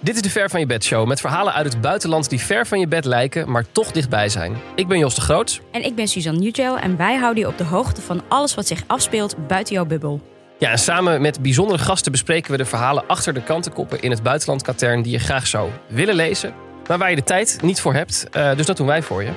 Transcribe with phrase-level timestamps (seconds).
[0.00, 2.66] Dit is de Ver van je bed show met verhalen uit het buitenland die ver
[2.66, 4.56] van je bed lijken, maar toch dichtbij zijn.
[4.74, 5.60] Ik ben Jos de Groot.
[5.72, 8.66] En ik ben Suzanne Nugel en wij houden je op de hoogte van alles wat
[8.66, 10.20] zich afspeelt buiten jouw bubbel.
[10.58, 14.22] Ja, en samen met bijzondere gasten bespreken we de verhalen achter de kantenkoppen in het
[14.22, 16.54] buitenland katern die je graag zou willen lezen,
[16.86, 18.26] maar waar je de tijd niet voor hebt.
[18.36, 19.30] Uh, dus dat doen wij voor je.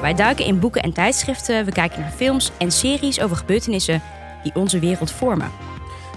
[0.00, 4.02] Wij duiken in boeken en tijdschriften, we kijken naar films en series over gebeurtenissen
[4.42, 5.50] die onze wereld vormen.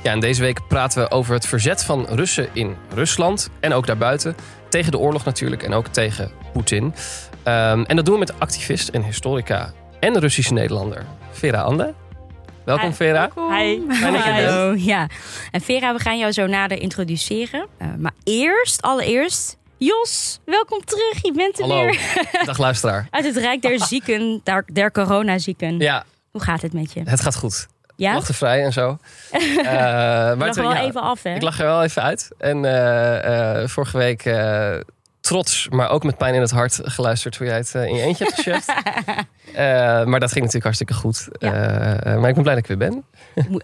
[0.04, 3.88] Ja, en deze week praten we over het verzet van Russen in Rusland en ook
[3.88, 4.36] daarbuiten.
[4.70, 6.84] Tegen de oorlog natuurlijk en ook tegen Poetin.
[6.84, 6.94] Um,
[7.86, 11.94] en dat doen we met activist en historica en Russische Nederlander Vera Ande.
[12.66, 13.30] Welkom Vera.
[13.36, 13.82] Hi.
[13.90, 14.74] Fijn dat je Hallo.
[14.78, 15.08] Ja.
[15.52, 17.68] En Vera, we gaan jou zo nader introduceren.
[17.82, 21.22] Uh, maar eerst, allereerst, Jos, welkom terug.
[21.22, 21.86] Je bent er Hallo.
[21.86, 22.28] weer.
[22.46, 23.08] Dag luisteraar.
[23.10, 25.80] Uit het Rijk der Zieken, der, der coronazieken.
[25.80, 26.04] Ja.
[26.32, 27.02] Hoe gaat het met je?
[27.06, 27.68] Het gaat goed.
[28.00, 28.22] Ja?
[28.22, 28.98] vrij en zo.
[29.32, 31.36] uh, maar lag er wel ja, even af, hè?
[31.36, 32.30] Ik lag er wel even uit.
[32.38, 34.34] En uh, uh, vorige week
[35.22, 38.24] trots, maar ook met pijn in het hart geluisterd hoe jij het in je eentje
[38.24, 38.68] hebt gecheckt.
[40.10, 41.28] maar dat ging natuurlijk hartstikke goed.
[41.40, 41.52] Ja.
[42.04, 43.04] maar ik ben blij dat ik weer ben.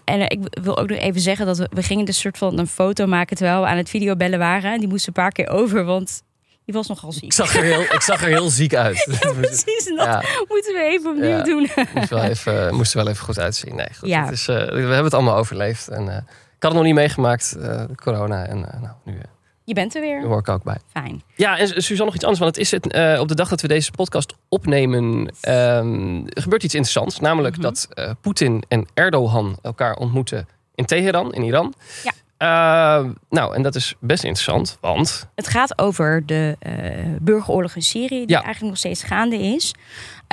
[0.04, 2.68] en ik wil ook nog even zeggen dat we, we gingen dus soort van een
[2.68, 4.80] foto maken terwijl we aan het videobellen waren.
[4.80, 6.24] Die moesten een paar keer over, want
[6.66, 7.24] je was nogal ziek.
[7.24, 9.08] Ik zag er heel, ik zag er heel ziek uit.
[9.22, 10.24] Ja, precies, en dat ja.
[10.48, 11.44] moeten we even opnieuw ja.
[11.44, 11.70] doen.
[11.94, 13.76] Moest wel even, moest wel even goed uitzien.
[13.76, 14.10] Nee, goed.
[14.10, 14.24] Ja.
[14.24, 15.88] Het is, uh, we hebben het allemaal overleefd.
[15.88, 18.46] En, uh, ik had het nog niet meegemaakt, uh, corona.
[18.46, 19.18] En nou, nu...
[19.64, 20.20] je bent er weer.
[20.20, 20.78] Daar hoor ik ook bij.
[20.92, 21.24] Fijn.
[21.36, 22.44] Ja, en Suzanne nog iets anders.
[22.44, 25.32] Want het is het, op de dag dat we deze podcast opnemen...
[25.50, 27.20] Um, gebeurt iets interessants.
[27.20, 27.74] Namelijk mm -hmm.
[27.74, 31.74] dat Poetin en Erdogan elkaar ontmoeten in Teheran, in Iran.
[32.04, 32.12] Ja.
[32.38, 35.30] Uh, nou, en dat is best interessant, want...
[35.36, 38.44] Het gaat over de uh, burgeroorlog in Syrië, die ja.
[38.44, 39.74] eigenlijk nog steeds gaande is.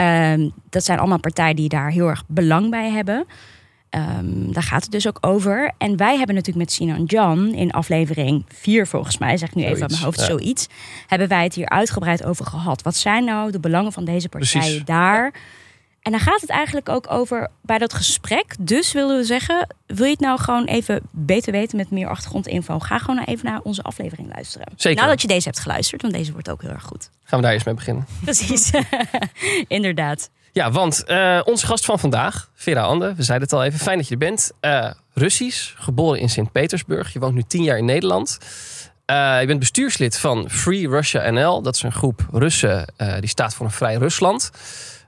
[0.01, 3.27] Uh, dat zijn allemaal partijen die daar heel erg belang bij hebben.
[4.19, 5.73] Um, daar gaat het dus ook over.
[5.79, 9.63] En wij hebben natuurlijk met Sinan Jan in aflevering 4, volgens mij, zeg ik nu
[9.63, 10.27] zoiets, even uit mijn hoofd, ja.
[10.27, 10.67] zoiets.
[11.07, 12.83] Hebben wij het hier uitgebreid over gehad.
[12.83, 14.85] Wat zijn nou de belangen van deze partijen Precies.
[14.85, 15.33] daar?
[16.03, 18.55] En dan gaat het eigenlijk ook over bij dat gesprek.
[18.59, 22.79] Dus willen we zeggen, wil je het nou gewoon even beter weten met meer achtergrondinfo?
[22.79, 24.67] Ga gewoon nou even naar onze aflevering luisteren.
[24.77, 25.03] Zeker.
[25.03, 27.11] Nadat je deze hebt geluisterd, want deze wordt ook heel erg goed.
[27.25, 28.07] Gaan we daar eens mee beginnen.
[28.25, 28.71] Precies,
[29.69, 30.31] inderdaad.
[30.53, 33.97] Ja, want uh, onze gast van vandaag, Vera Ande, we zeiden het al even, fijn
[33.99, 34.53] dat je er bent.
[34.61, 37.13] Uh, Russisch, geboren in Sint-Petersburg.
[37.13, 38.39] Je woont nu tien jaar in Nederland.
[39.07, 41.63] Uh, je bent bestuurslid van Free Russia NL.
[41.63, 44.51] Dat is een groep Russen die staat voor een vrij Rusland.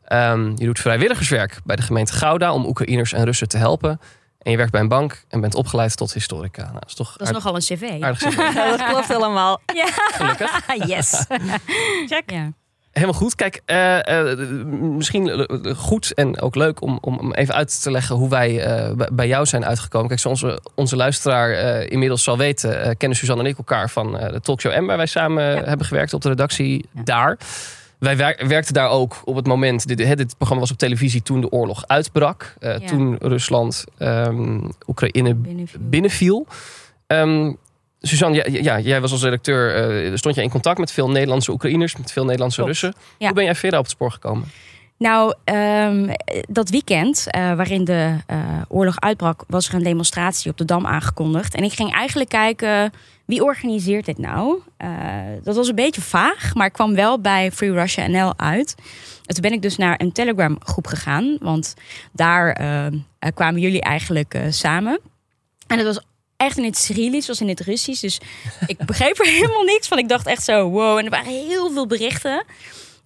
[0.09, 4.01] Um, je doet vrijwilligerswerk bij de gemeente Gouda om Oekraïners en Russen te helpen.
[4.45, 6.63] En je werkt bij een bank en bent opgeleid tot historica.
[6.63, 8.03] Nou, dat is, toch dat is nogal een cv.
[8.03, 8.37] Aardig cv.
[8.55, 9.61] Ja, dat klopt helemaal.
[9.75, 9.87] Ja.
[9.91, 10.67] Gelukkig.
[10.91, 11.25] Yes.
[12.07, 12.23] Check.
[12.27, 12.53] Ja.
[12.91, 13.35] Helemaal goed.
[13.35, 14.49] Kijk, uh, uh,
[14.79, 19.27] misschien goed en ook leuk om, om even uit te leggen hoe wij uh, bij
[19.27, 20.09] jou zijn uitgekomen.
[20.09, 24.41] Kijk, zoals onze, onze luisteraar inmiddels zal weten, kennen Suzanne en ik elkaar van de
[24.41, 25.65] Talkshow M, waar wij samen ja.
[25.65, 27.03] hebben gewerkt op de redactie ja.
[27.03, 27.39] daar.
[28.05, 28.17] Wij
[28.47, 29.87] werkten daar ook op het moment.
[29.87, 32.55] Dit, dit, programma was op televisie toen de oorlog uitbrak.
[32.61, 32.87] Uh, ja.
[32.87, 35.81] Toen Rusland um, Oekraïne binnenviel.
[35.83, 36.47] binnenviel.
[37.07, 37.57] Um,
[38.01, 39.93] Suzanne, ja, ja, jij was als redacteur.
[40.05, 42.81] Uh, stond je in contact met veel Nederlandse Oekraïners, met veel Nederlandse Klopt.
[42.81, 43.01] Russen.
[43.19, 43.27] Ja.
[43.27, 44.49] Hoe ben jij verder op het spoor gekomen?
[45.05, 46.11] Nou, um,
[46.49, 48.39] dat weekend uh, waarin de uh,
[48.69, 51.55] oorlog uitbrak, was er een demonstratie op de Dam aangekondigd.
[51.55, 52.93] En ik ging eigenlijk kijken,
[53.25, 54.61] wie organiseert dit nou?
[54.79, 54.89] Uh,
[55.43, 58.75] dat was een beetje vaag, maar ik kwam wel bij Free Russia NL uit.
[59.25, 61.75] En toen ben ik dus naar een Telegram groep gegaan, want
[62.13, 62.57] daar
[63.35, 65.01] kwamen jullie eigenlijk samen.
[65.67, 66.01] En het was
[66.37, 68.01] echt in het Cyrillisch, was in het Russisch.
[68.01, 68.21] Dus
[68.67, 69.99] ik begreep er helemaal niks van.
[69.99, 70.99] Ik dacht echt zo, wow.
[70.99, 72.45] En er waren heel veel berichten.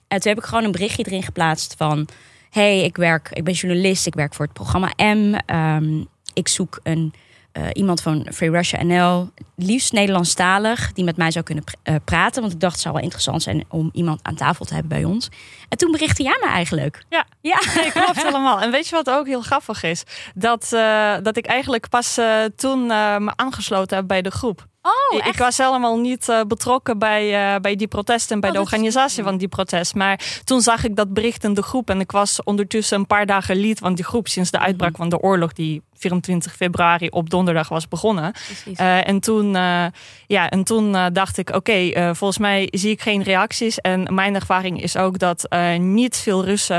[0.08, 2.08] En toen heb ik gewoon een berichtje erin geplaatst van...
[2.50, 5.38] hey, ik, werk, ik ben journalist, ik werk voor het programma M.
[5.54, 7.14] Um, ik zoek een,
[7.52, 10.92] uh, iemand van Free Russia NL, liefst Nederlandstalig...
[10.92, 12.40] die met mij zou kunnen pr uh, praten.
[12.40, 15.04] Want ik dacht het zou wel interessant zijn om iemand aan tafel te hebben bij
[15.04, 15.28] ons.
[15.68, 17.04] En toen berichtte jij me eigenlijk.
[17.08, 17.60] Ja, ja.
[17.74, 18.60] Nee, klopt helemaal.
[18.60, 20.02] En weet je wat ook heel grappig is?
[20.34, 22.18] Dat, uh, dat ik eigenlijk pas
[22.56, 24.66] toen me aangesloten heb bij de groep.
[24.88, 28.56] Oh, ik was helemaal niet uh, betrokken bij, uh, bij die protesten en bij Oh,
[28.56, 29.94] de is- organisatie van die protest.
[29.94, 33.26] Maar toen zag ik dat bericht in de groep en ik was ondertussen een paar
[33.26, 34.98] dagen lid van die groep sinds de uitbraak Mhm.
[35.00, 38.32] van de oorlog die 24 februari op donderdag was begonnen.
[38.80, 39.84] Uh, en toen, uh,
[40.26, 41.56] ja, en toen uh, dacht ik, oké,
[41.90, 43.80] okay, volgens mij zie ik geen reacties.
[43.80, 45.48] En mijn ervaring is ook dat
[45.78, 46.76] niet veel Russen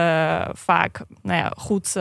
[0.54, 1.94] vaak nou ja, goed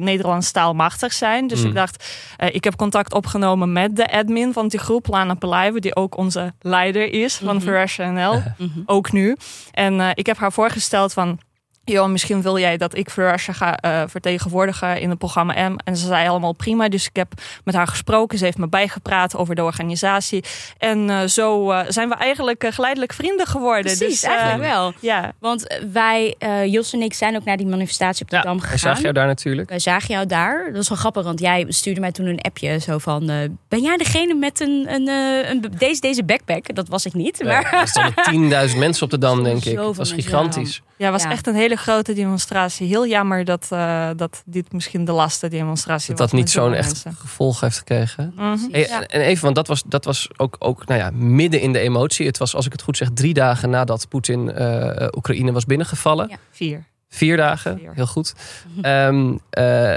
[0.00, 1.46] Nederlands taalmachtig zijn.
[1.46, 1.68] Dus Mm.
[1.68, 2.04] ik dacht,
[2.50, 6.52] ik heb contact opgenomen met de admin van die groep, Lana Pelayve, die ook onze
[6.60, 7.64] leider is van Mhm.
[7.64, 8.68] Verage NL, Mhm.
[8.86, 9.36] ook nu.
[9.72, 11.38] En ik heb haar voorgesteld van
[11.84, 15.76] joh, misschien wil jij dat ik Russia ga eh, vertegenwoordigen in het programma M.
[15.84, 16.88] En ze zei allemaal prima.
[16.88, 17.32] Dus ik heb
[17.64, 18.38] met haar gesproken.
[18.38, 20.44] Ze heeft me bijgepraat over de organisatie.
[20.78, 23.96] En uh, zo uh, zijn we eigenlijk geleidelijk vrienden geworden.
[23.96, 24.92] Precies, dus, eigenlijk wel.
[25.00, 25.32] Ja.
[25.38, 26.34] Want wij,
[26.66, 28.70] Jos en ik, zijn ook naar die manifestatie op de ja, Dam gegaan.
[28.70, 29.68] Wij zagen jou daar natuurlijk.
[29.68, 30.64] Wij zagen jou daar.
[30.66, 33.26] Dat was wel grappig, want jij stuurde mij toen een appje zo van...
[33.68, 35.08] ben jij degene met een, een,
[35.50, 36.74] een, deze, deze backpack?
[36.74, 37.44] Dat was ik niet.
[37.44, 37.68] Maar...
[37.72, 39.76] Ja, er stonden 10.000 mensen op de Dam, denk ik.
[39.76, 40.82] Dat was gigantisch.
[40.96, 41.30] Ja, het was Ja.
[41.30, 42.86] echt een hele grote demonstratie.
[42.88, 46.30] Heel jammer dat, uh, dat dit misschien de laatste demonstratie Dat was.
[46.30, 47.14] dat niet met zo'n echt mensen.
[47.14, 48.32] gevolg heeft gekregen.
[48.36, 48.58] Mhm.
[48.70, 49.06] Hey, Ja.
[49.06, 52.26] En even, want dat was, dat was ook, ook nou ja, midden in de emotie.
[52.26, 56.28] Het was, als ik het goed zeg, drie dagen nadat Poetin eh, Oekraïne was binnengevallen.
[56.28, 56.36] Ja.
[56.50, 56.84] Vier.
[57.08, 57.90] Vier dagen, Vier.
[57.94, 58.34] heel goed.
[58.82, 59.96] Ehm, eh,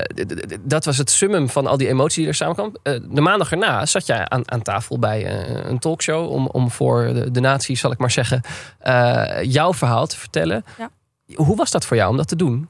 [0.62, 2.75] dat was het summum van al die emotie die er samenkwam.
[2.83, 6.31] Eh, de maandag erna zat jij aan, aan tafel bij eh, een talkshow...
[6.31, 8.41] om, om voor de, de natie, zal ik maar zeggen,
[8.79, 10.65] eh, jouw verhaal te vertellen.
[10.77, 10.89] Ja.
[11.35, 12.69] Hoe was dat voor jou om dat te doen?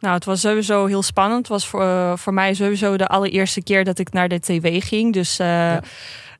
[0.00, 1.38] Nou, het was sowieso heel spannend.
[1.38, 4.84] Het was voor, eh, voor mij sowieso de allereerste keer dat ik naar de tv
[4.84, 5.12] ging.
[5.12, 5.80] Dus eh, Ja.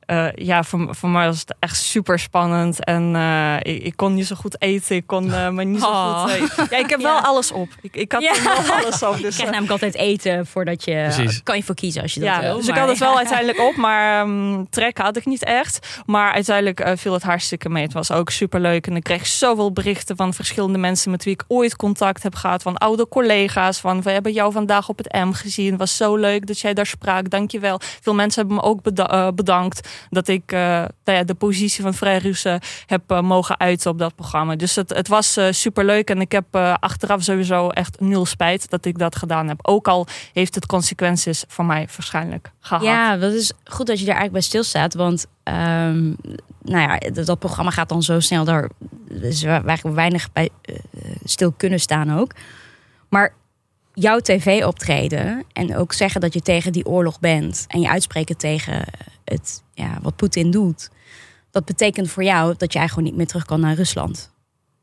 [0.06, 2.84] Ja, ja voor, voor mij was het echt super spannend.
[2.84, 4.96] En eh, ik, ik kon niet zo goed eten.
[4.96, 6.22] Ik kon eh, me niet zo Oh.
[6.22, 6.30] goed...
[6.30, 7.68] eh, ja, ik heb wel alles op.
[7.82, 8.32] Ik, ik had Ja.
[8.42, 9.16] wel alles op.
[9.16, 11.10] Je Dus, krijgt eh, namelijk altijd eten voordat je...
[11.14, 11.42] Precies.
[11.42, 12.56] Kan je voor kiezen als je dat ja, wil.
[12.56, 16.00] dus ik maar- had het wel uiteindelijk op, maar ehm trek had ik niet echt.
[16.06, 17.82] Maar uiteindelijk eh, viel het hartstikke mee.
[17.82, 21.44] Het was ook superleuk en ik kreeg zoveel berichten van verschillende mensen met wie ik
[21.48, 22.62] ooit contact heb gehad.
[22.62, 25.70] Van oude collega's, van we hebben jou vandaag op het M gezien.
[25.70, 27.80] Het was zo leuk dat jij daar sprak, dankjewel.
[28.00, 30.58] Veel mensen hebben me ook beda- eh, bedankt dat ik eh,
[31.04, 34.56] nou ja, de positie van Vrij Russen heb eh, mogen uiten op dat programma.
[34.56, 38.70] Dus het, het was super superleuk en ik heb eh, achteraf sowieso echt nul spijt
[38.70, 39.58] dat ik dat gedaan heb.
[39.62, 42.84] Ook al heeft het consequenties voor mij waarschijnlijk gehad.
[42.84, 44.94] Ja, dat is goed dat je daar eigenlijk bij stilstaat.
[44.94, 46.04] Want ehm,
[46.62, 48.44] nou ja, dat, programma gaat dan zo snel.
[48.44, 48.70] Daar
[49.22, 50.74] eigenlijk weinig bij eh,
[51.24, 52.32] stil kunnen staan ook.
[53.08, 53.34] Maar
[53.94, 57.64] jouw tv-optreden en ook zeggen dat je tegen die oorlog bent...
[57.68, 58.84] en je uitspreken tegen
[59.24, 60.90] het, ja, wat Poetin doet...
[61.50, 64.30] dat betekent voor jou dat jij gewoon niet meer terug kan naar Rusland.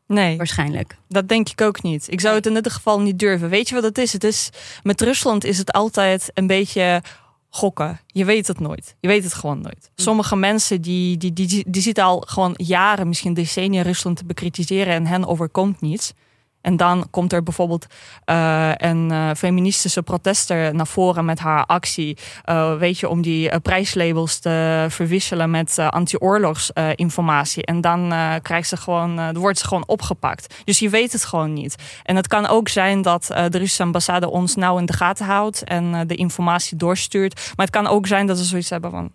[0.08, 0.98] Nee, Waarschijnlijk.
[1.08, 2.12] dat denk ik ook niet.
[2.12, 3.50] Ik zou het in ieder geval niet durven.
[3.50, 4.14] Weet je wat het is?
[4.14, 4.50] Het is
[4.84, 7.02] met Rusland is het altijd een beetje
[7.50, 8.00] gokken.
[8.08, 8.96] Je weet het nooit.
[9.00, 9.92] Je weet het gewoon nooit.
[9.96, 14.94] Sommige mensen die, die, die, die zitten al gewoon jaren, misschien decennia Rusland te bekritiseren
[14.94, 16.14] en hen overkomt niets.
[16.62, 17.86] En dan komt er bijvoorbeeld
[18.26, 22.18] eh, een eh, feministische protester naar voren met haar actie.
[22.44, 27.66] eh, weet je, om die prijslabels te verwisselen met anti-oorlogsinformatie.
[27.66, 30.56] en dan krijgt ze gewoon, wordt ze gewoon opgepakt.
[30.64, 31.76] Dus je weet het gewoon niet.
[32.04, 35.64] En het kan ook zijn dat de Russische ambassade ons nauw in de gaten houdt
[35.64, 37.36] en de informatie doorstuurt.
[37.56, 39.12] Maar het kan ook zijn dat ze zoiets hebben van.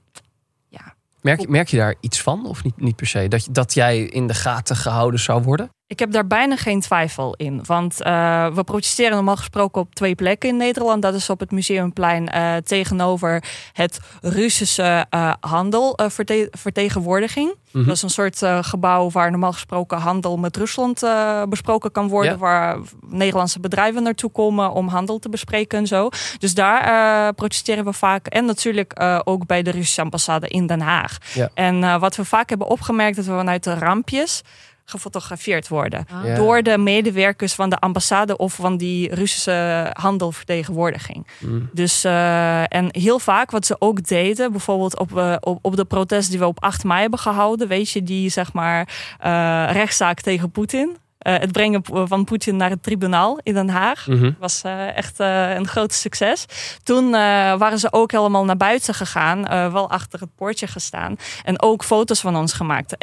[1.20, 2.46] Merk, je- merk je daar iets van?
[2.46, 3.28] Of niet, niet per se?
[3.28, 5.68] Dat, dat jij in de gaten gehouden zou worden?
[5.86, 7.60] Ik heb daar bijna geen twijfel in.
[7.66, 11.02] Want eh, we protesteren normaal gesproken op twee plekken in Nederland.
[11.02, 17.54] Dat is op het Museumplein eh, tegenover het Russische eh, handelvertegenwoordiging.
[17.70, 17.86] Mhm.
[17.86, 21.02] Dat is een soort gebouw waar normaal gesproken handel met Rusland
[21.48, 22.32] besproken kan worden.
[22.32, 22.38] Ja.
[22.38, 22.78] Waar
[23.08, 26.08] Nederlandse bedrijven naartoe komen om handel te bespreken en zo.
[26.38, 28.26] Dus daar protesteren we vaak.
[28.26, 31.18] En natuurlijk ook bij de Russische ambassade in Den Haag.
[31.34, 31.50] Ja.
[31.54, 34.42] En wat we vaak hebben opgemerkt, dat we vanuit de rampjes
[34.84, 36.06] gefotografeerd worden.
[36.24, 36.34] Ja.
[36.34, 41.26] Door de medewerkers van de ambassade of van die Russische handelvertegenwoordiging.
[41.38, 41.68] Mm.
[41.72, 45.84] Dus, eh, en heel vaak wat ze ook deden, bijvoorbeeld op, eh, op, op de
[45.84, 50.20] protest die we op 8 mei hebben gehouden, weet je, die zeg maar eh, rechtszaak
[50.20, 50.96] tegen Poetin.
[51.24, 54.06] Eh, het brengen van Poetin naar het tribunaal in Den Haag.
[54.06, 54.30] Mhm.
[54.38, 56.44] was eh, echt eh, een groot succes.
[56.82, 61.84] Toen waren ze ook helemaal naar buiten gegaan, wel achter het poortje gestaan en ook
[61.84, 62.96] foto's van ons gemaakt.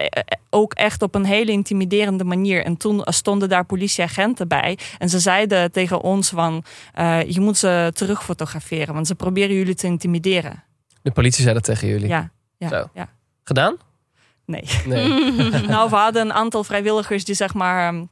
[0.50, 2.66] Ook echt op een hele intimiderende manier.
[2.66, 6.64] En toen stonden daar politieagenten bij en ze zeiden tegen ons van
[7.28, 10.64] je moet ze terug fotograferen, want ze proberen jullie te intimideren.
[11.02, 12.08] De politie zei dat tegen jullie.
[12.08, 12.90] Ja, ja, Zo.
[12.94, 13.08] ja.
[13.44, 13.78] Gedaan?
[14.52, 14.64] Nee.
[14.86, 15.50] Nee.
[15.68, 18.04] nou, we hadden een aantal vrijwilligers die zeg maar ehm,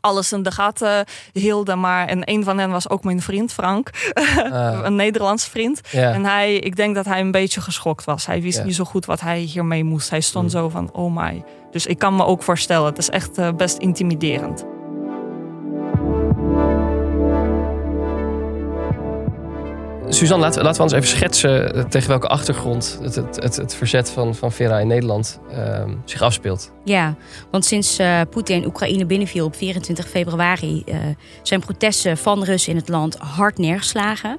[0.00, 1.80] alles in de gaten hielden.
[1.80, 3.90] Maar en een van hen was ook mijn vriend Frank,
[4.52, 5.80] Ah, een Nederlands vriend.
[5.92, 8.26] En hij, ik denk dat hij een beetje geschokt was.
[8.26, 10.10] Hij wist niet zo goed wat hij hiermee moest.
[10.10, 10.60] Hij stond Hmm.
[10.60, 11.44] zo van, oh my.
[11.70, 14.64] Dus ik kan me ook voorstellen, het is echt eh, best intimiderend.
[20.08, 23.74] Suzanne, laten, laten we ons even schetsen eh, tegen welke achtergrond het, het, het, het
[23.74, 26.72] verzet van, van Vera in Nederland ehm, zich afspeelt.
[26.84, 27.16] Ja,
[27.50, 30.96] want sinds eh, Poetin Oekraïne binnenviel op 24 februari eh,
[31.42, 34.38] zijn protesten van Russen in het land hard neergeslagen.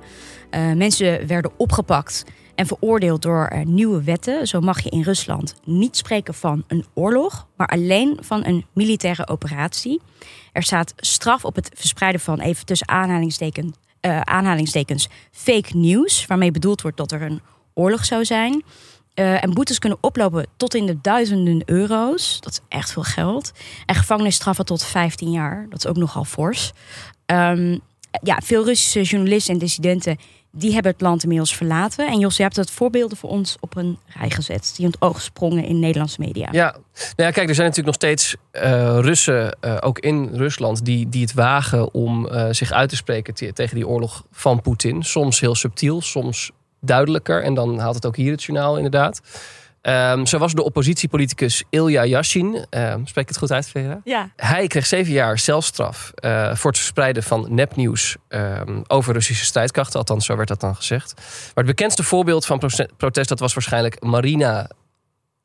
[0.76, 4.48] Mensen werden opgepakt En veroordeeld door nieuwe wetten.
[4.48, 9.28] Zo mag je in Rusland niet spreken van een oorlog, maar alleen van een militaire
[9.28, 10.02] operatie.
[10.52, 16.26] Er staat straf op het verspreiden van, even tussen aanhalingstekens, uh, aanhalingstekens fake news.
[16.26, 17.42] Waarmee bedoeld wordt dat er een
[17.74, 18.64] oorlog zou zijn.
[19.16, 22.40] Uh, en boetes kunnen oplopen tot in de duizenden euro's.
[22.40, 23.52] Dat is echt veel geld.
[23.86, 25.66] En gevangenisstraffen tot 15 jaar.
[25.70, 26.72] Dat is ook nogal fors.
[27.26, 27.80] Um,
[28.22, 30.18] ja, veel Russische journalisten en dissidenten
[30.52, 32.08] die hebben het land inmiddels verlaten.
[32.08, 34.74] En Jos, je hebt het voorbeelden voor ons op een rij gezet.
[34.76, 36.48] Die in het oog sprongen in Nederlandse media.
[36.52, 38.62] Ja, nou ja kijk, er zijn natuurlijk nog steeds uh,
[39.00, 43.34] Russen, uh, ook in Rusland, die, die het wagen om uh, zich uit te spreken
[43.34, 45.04] tegen die oorlog van Poetin.
[45.04, 46.52] Soms heel subtiel, soms
[46.82, 47.44] duidelijker.
[47.44, 49.22] En dan haalt het ook hier het journaal inderdaad.
[49.82, 52.66] Um, zo was de oppositiepoliticus Ilya Yashin.
[52.70, 54.02] Uh, spreek ik het goed uit, Vera?
[54.04, 54.30] Ja.
[54.36, 60.00] Hij kreeg zeven jaar celstraf uh, voor het verspreiden van nepnieuws uh, over Russische strijdkrachten.
[60.00, 61.14] Althans, zo werd dat dan gezegd.
[61.16, 62.62] Maar het bekendste voorbeeld van
[62.98, 64.70] protest dat was waarschijnlijk Marina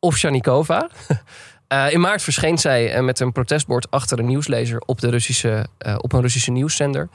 [0.01, 0.89] Ovsjanikova.
[1.69, 5.67] Uh, in maart verscheen zij met een protestbord achter een nieuwslezer op, de Russische,
[5.99, 7.09] op een Russische nieuwszender.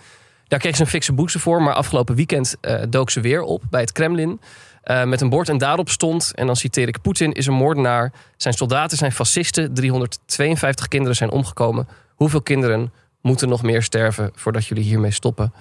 [0.48, 2.56] Daar kreeg ze een fikse boete voor, maar afgelopen weekend
[2.90, 4.40] dook ze weer op bij het Kremlin.
[4.90, 8.12] Uh, met een bord en daarop stond, en dan citeer ik: Poetin is een moordenaar.
[8.38, 9.74] Zijn soldaten zijn fascisten.
[9.74, 11.88] 352 kinderen zijn omgekomen.
[12.16, 15.54] Hoeveel kinderen moeten nog meer sterven voordat jullie hiermee stoppen?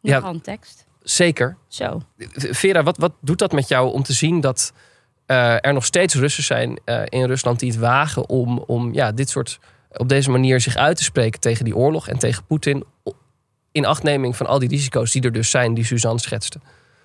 [0.00, 0.86] ja, een tekst.
[1.02, 1.56] Zeker.
[1.68, 2.02] Zo.
[2.34, 4.72] Vera, wat, wat doet dat met jou om te zien dat
[5.26, 9.12] uh, er nog steeds Russen zijn uh, in Rusland die het wagen om, om ja,
[9.12, 9.58] dit soort
[9.92, 12.84] op deze manier zich uit te spreken tegen die oorlog en tegen Poetin?
[13.72, 16.60] In achtneming van al die risico's die er dus zijn, die Suzanne schetste.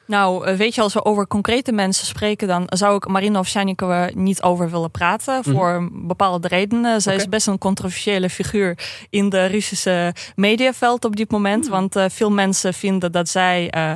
[0.08, 4.10] Nou, eh, weet je, als we over concrete mensen spreken, dan zou ik Marina Ovsjanikova
[4.14, 5.36] niet over willen praten.
[5.36, 5.54] Mm.
[5.54, 7.02] Voor bepaalde redenen.
[7.02, 7.26] Zij okay.
[7.26, 8.78] is best een controversiële figuur
[9.10, 11.66] in de Russische mediaveld op dit moment.
[11.66, 11.72] Mm.
[11.72, 13.94] Want uh, veel mensen vinden dat zij, uh,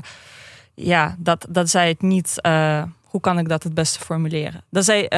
[0.73, 2.35] ja, dat, dat zij het niet.
[3.03, 4.63] hoe kan ik dat het beste formuleren?
[4.69, 5.09] Dat zij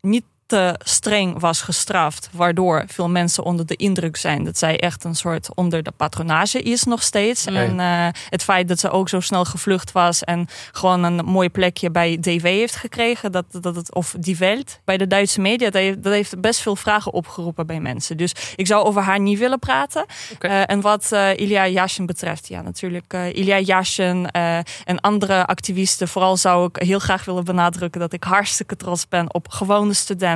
[0.00, 5.04] niet te streng was gestraft, waardoor veel mensen onder de indruk zijn dat zij echt
[5.04, 7.46] een soort onder de patronage is nog steeds.
[7.46, 11.50] En uh, het feit dat ze ook zo snel gevlucht was en gewoon een mooi
[11.50, 15.70] plekje bij DW heeft gekregen, dat, dat het, of Die Welt, bij de Duitse media,
[15.70, 18.16] dat heeft, dat heeft best veel vragen opgeroepen bij mensen.
[18.16, 20.06] Dus ik zou over haar niet willen praten.
[20.34, 20.50] Okay.
[20.50, 24.30] Uh, en wat uh, Ilya Yashin betreft, ja natuurlijk, Ilya Yashin
[24.84, 29.34] en andere activisten, vooral zou ik heel graag willen benadrukken dat ik hartstikke trots ben
[29.34, 30.32] op gewone studenten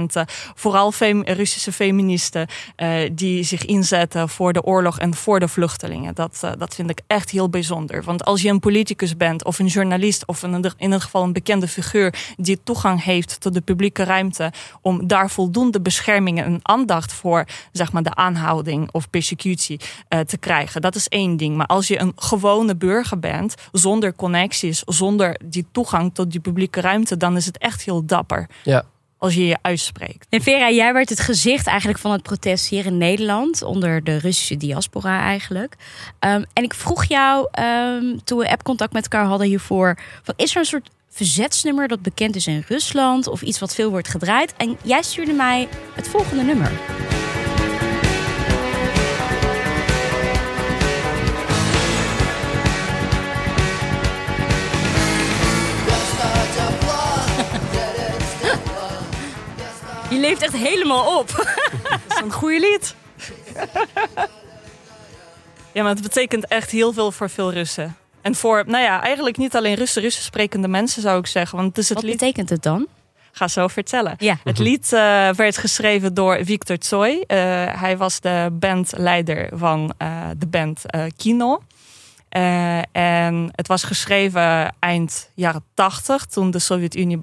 [0.54, 0.92] vooral
[1.24, 2.46] Russische feministen,
[2.76, 6.14] uh, die zich inzetten voor de oorlog en voor de vluchtelingen.
[6.14, 8.02] Dat, uh, dat vind ik echt heel bijzonder.
[8.02, 11.68] Want als je een politicus bent of een journalist of in, ieder geval een bekende
[11.68, 17.44] figuur die toegang heeft tot de publieke ruimte om daar voldoende bescherming en aandacht voor
[17.72, 21.56] zeg maar, de aanhouding of persecutie uh, te krijgen, dat is één ding.
[21.56, 26.80] Maar als je een gewone burger bent, zonder connecties, zonder die toegang tot die publieke
[26.80, 28.48] ruimte, dan is het echt heel dapper.
[28.62, 28.84] Ja
[29.18, 30.26] als je je uitspreekt.
[30.28, 34.18] En Vera, jij werd het gezicht eigenlijk van het protest hier in Nederland, onder de
[34.18, 35.76] Russische diaspora eigenlijk.
[36.20, 40.50] Um, en ik vroeg jou, um, toen we appcontact met elkaar hadden hiervoor, van is
[40.54, 44.54] er een soort verzetsnummer dat bekend is in Rusland of iets wat veel wordt gedraaid?
[44.56, 46.70] En jij stuurde mij het volgende nummer.
[60.18, 61.28] Leeft echt helemaal op.
[61.90, 62.94] Dat is een goede lied.
[65.72, 67.96] Ja, maar het betekent echt heel veel voor veel Russen.
[68.20, 71.58] En voor, nou ja, eigenlijk niet alleen Russen, Russen sprekende mensen zou ik zeggen.
[71.58, 72.18] Want het is het Wat lied...
[72.18, 72.86] betekent het dan?
[73.32, 74.14] Ga zo vertellen.
[74.18, 74.38] Ja.
[74.44, 77.12] Het lied uh, werd geschreven door Victor Tsoi.
[77.12, 77.24] Uh,
[77.80, 80.82] hij was de bandleider van uh, de band
[81.16, 81.62] Kino.
[82.92, 87.22] en het was geschreven eind jaren tachtig, toen de Sovjet-Unie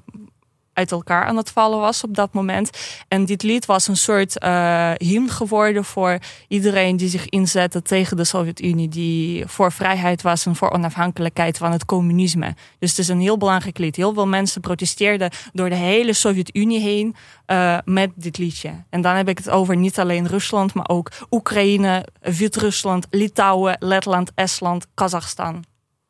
[0.75, 2.69] uit elkaar aan het vallen was op dat moment.
[3.07, 8.17] En dit lied was een soort uh, hymn geworden voor iedereen die zich inzette tegen
[8.17, 12.55] de Sovjet-Unie, die voor vrijheid was en voor onafhankelijkheid van het communisme.
[12.79, 13.95] Dus het is een heel belangrijk lied.
[13.95, 17.15] Heel veel mensen protesteerden door de hele Sovjet-Unie heen
[17.47, 18.83] uh, met dit liedje.
[18.89, 24.31] En dan heb ik het over niet alleen Rusland, maar ook Oekraïne, Wit-Rusland, Litouwen, Letland,
[24.35, 25.63] Estland, Kazachstan.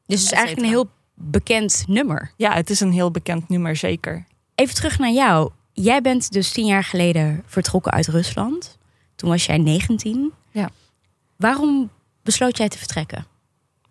[0.06, 2.32] Dus het is eigenlijk een heel bekend nummer.
[2.38, 4.26] Ja, het is een heel bekend nummer, zeker.
[4.56, 5.52] Even terug naar jou.
[5.74, 8.78] Jij bent dus tien jaar geleden vertrokken uit Rusland.
[9.16, 10.34] Toen was jij 19.
[10.52, 10.70] Ja.
[11.36, 11.90] Waarom
[12.24, 13.26] besloot jij te vertrekken?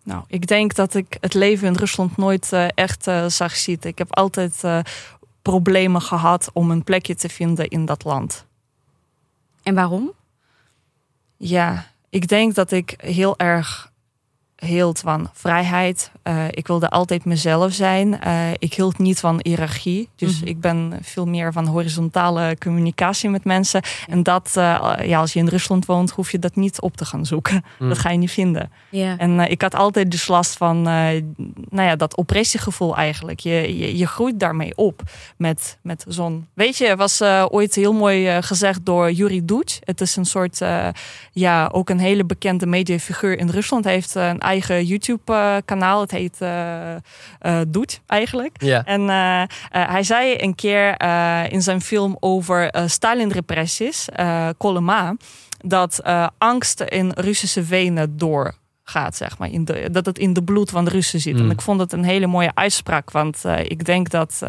[0.03, 3.89] Nou, ik denk dat ik het leven in Rusland nooit uh, echt uh, zag zitten.
[3.89, 4.79] Ik heb altijd uh,
[5.41, 8.45] problemen gehad om een plekje te vinden in dat land.
[9.63, 10.11] En waarom?
[11.37, 13.91] Ja, ik denk dat ik heel erg
[14.65, 16.11] hield van vrijheid.
[16.27, 18.19] Uh, ik wilde altijd mezelf zijn.
[18.25, 20.09] Uh, ik hield niet van hiërarchie.
[20.15, 23.81] Dus ik ben veel meer van horizontale communicatie met mensen.
[24.07, 27.05] En dat, uh, ja, als je in Rusland woont, hoef je dat niet op te
[27.05, 27.63] gaan zoeken.
[27.79, 28.71] Dat ga je niet vinden.
[28.89, 29.21] Yeah.
[29.21, 31.27] En ik had altijd dus last van nou
[31.69, 33.39] ja, dat oppressiegevoel eigenlijk.
[33.39, 35.01] Je, je, je, groeit daarmee op
[35.37, 36.47] met, met zo'n...
[36.53, 39.79] Weet je, was ooit heel mooi gezegd door Yuri Duch.
[39.83, 40.61] Het is een soort,
[41.31, 43.83] ja, ook een hele bekende mediafiguur in Rusland.
[43.83, 46.01] Hij heeft een eigen YouTube-kanaal.
[46.01, 48.61] Het heet uh, Doet eigenlijk.
[48.85, 51.01] En eh, hij zei een keer
[51.51, 54.07] in zijn film over Stalin-repressies,
[54.57, 55.15] Kolema,
[55.57, 56.01] dat
[56.37, 59.49] angst in Russische venen doorgaat, zeg maar.
[59.49, 61.37] In de, dat het in de bloed van de Russen zit.
[61.37, 61.51] En mm.
[61.51, 64.43] ik vond het een hele mooie uitspraak, want ik denk dat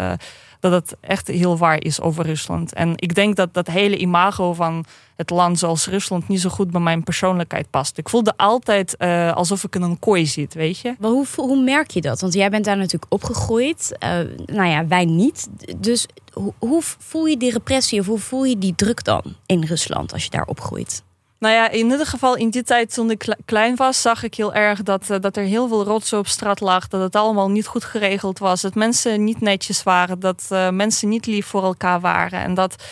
[0.71, 2.75] dat het echt heel waar is over Rusland.
[2.75, 4.85] En ik denk dat dat hele imago van
[5.17, 7.99] het land zoals Rusland niet zo goed bij mijn persoonlijkheid past.
[7.99, 10.95] Ik voelde altijd uh, alsof ik in een kooi zit, weet je.
[10.99, 12.21] Maar hoe, hoe merk je dat?
[12.21, 13.97] Want jij bent daar natuurlijk opgegroeid.
[14.05, 14.11] Uh,
[14.47, 15.49] nou ja, wij niet.
[15.77, 19.65] Dus hoe, hoe voel je die repressie of hoe voel je die druk dan in
[19.65, 21.03] Rusland als je daar opgroeit?
[21.39, 24.55] Nou ja, in ieder geval in die tijd toen ik klein was, zag ik heel
[24.55, 26.89] erg dat, uh, dat er heel veel rotzooi op straat lag.
[26.89, 28.61] Dat het allemaal niet goed geregeld was.
[28.61, 30.21] Dat mensen niet netjes waren.
[30.21, 32.41] Dat uh, mensen niet lief voor elkaar waren.
[32.41, 32.85] En dat.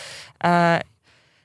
[0.45, 0.75] Uh,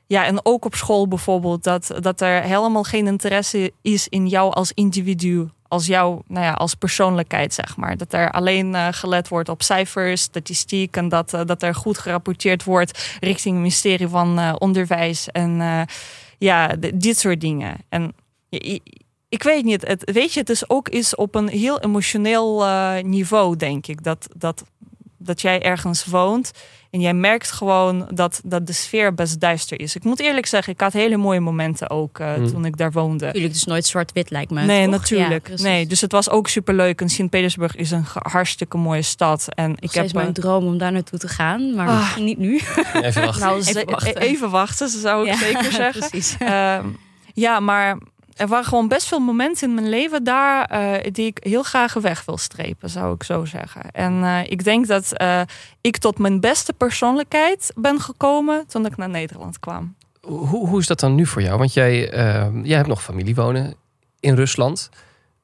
[0.06, 4.52] ja, en ook op school bijvoorbeeld, dat, dat er helemaal geen interesse is in jou
[4.52, 5.48] als individu.
[5.68, 7.96] Als jou, nou ja, als persoonlijkheid, zeg maar.
[7.96, 10.96] Dat er alleen gelet wordt op cijfers, statistiek.
[10.96, 15.28] En dat, dat er goed gerapporteerd wordt richting het ministerie van Onderwijs.
[15.28, 15.86] En
[16.40, 17.76] ja, dit soort dingen.
[17.88, 18.14] En
[19.28, 22.64] ik weet niet, het, weet je, het is ook iets op een heel emotioneel
[23.02, 24.02] niveau, denk ik.
[24.02, 24.64] Dat, dat,
[25.22, 26.52] dat jij ergens woont
[26.90, 29.96] en jij merkt gewoon dat, dat de sfeer best duister is.
[29.96, 33.24] Ik moet eerlijk zeggen, ik had hele mooie momenten ook uh, toen ik daar woonde.
[33.24, 34.64] Natuurlijk, dus nooit zwart-wit lijkt me.
[34.64, 35.60] Nee, natuurlijk.
[35.60, 37.00] nee, dus het was ook superleuk.
[37.00, 39.46] En Sint-Petersburg is een hartstikke mooie stad.
[39.54, 41.98] En ik heb mijn droom om daar naartoe te gaan, maar ah.
[41.98, 42.60] misschien niet nu.
[43.02, 43.38] Even wachten.
[43.50, 44.16] Nou, even wachten.
[44.16, 46.08] Even wachten, zou ik zeker zeggen.
[46.08, 46.36] Precies.
[46.42, 46.78] Uh,
[47.34, 47.98] ja, maar
[48.40, 51.94] er waren gewoon best veel momenten in mijn leven daar uh, die ik heel graag
[51.94, 53.90] weg wil strepen, zou ik zo zeggen.
[53.90, 55.40] En uh, ik denk dat uh,
[55.80, 59.94] ik tot mijn beste persoonlijkheid ben gekomen toen ik naar Nederland kwam.
[60.20, 61.58] Hoe, hoe is dat dan nu voor jou?
[61.58, 62.08] Want jij,
[62.62, 63.74] jij hebt nog familie wonen
[64.20, 64.90] in Rusland.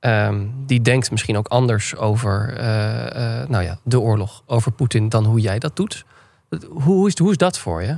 [0.00, 2.54] Um, die denkt misschien ook anders over
[3.48, 6.04] nou ja, de oorlog, over Poetin, dan hoe jij dat doet.
[6.48, 7.96] Hoe, hoe, is, hoe is dat voor je?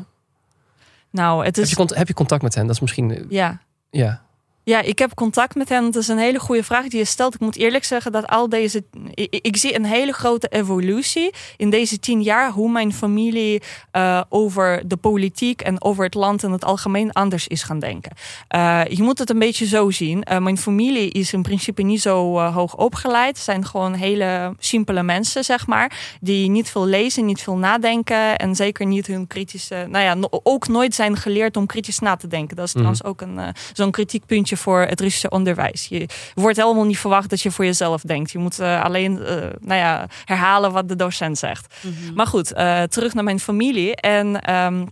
[1.10, 1.76] Nou, het is...
[1.76, 2.66] heb, je, heb je contact met hen?
[2.66, 3.26] Dat is misschien.
[3.28, 3.60] Ja.
[3.90, 4.26] Ja.
[4.68, 5.84] Ja, ik heb contact met hen.
[5.84, 7.34] Het is een hele goede vraag die je stelt.
[7.34, 8.84] Ik moet eerlijk zeggen dat al deze.
[9.14, 12.50] Ik, ik zie een hele grote evolutie in deze tien jaar.
[12.50, 17.48] Hoe mijn familie uh, over de politiek en over het land in het algemeen anders
[17.48, 18.12] is gaan denken.
[18.54, 20.24] Uh, je moet het een beetje zo zien.
[20.30, 23.36] Uh, mijn familie is in principe niet zo hoog opgeleid.
[23.36, 26.18] Het zijn gewoon hele simpele mensen, zeg maar.
[26.20, 28.38] Die niet veel lezen, niet veel nadenken.
[28.38, 29.86] En zeker niet hun kritische.
[29.88, 32.56] Nou ja, ook nooit zijn geleerd om kritisch na te denken.
[32.56, 32.80] Dat is mm.
[32.80, 35.86] trouwens ook een, zo'n kritiekpuntje voor het Russische onderwijs.
[35.86, 38.30] Je wordt helemaal niet verwacht dat je voor jezelf denkt.
[38.30, 39.26] Je moet uh, alleen uh,
[39.60, 41.74] nou ja, herhalen wat de docent zegt.
[41.80, 42.14] Mm -hmm.
[42.14, 43.96] Maar goed, uh, terug naar mijn familie.
[43.96, 44.88] En um,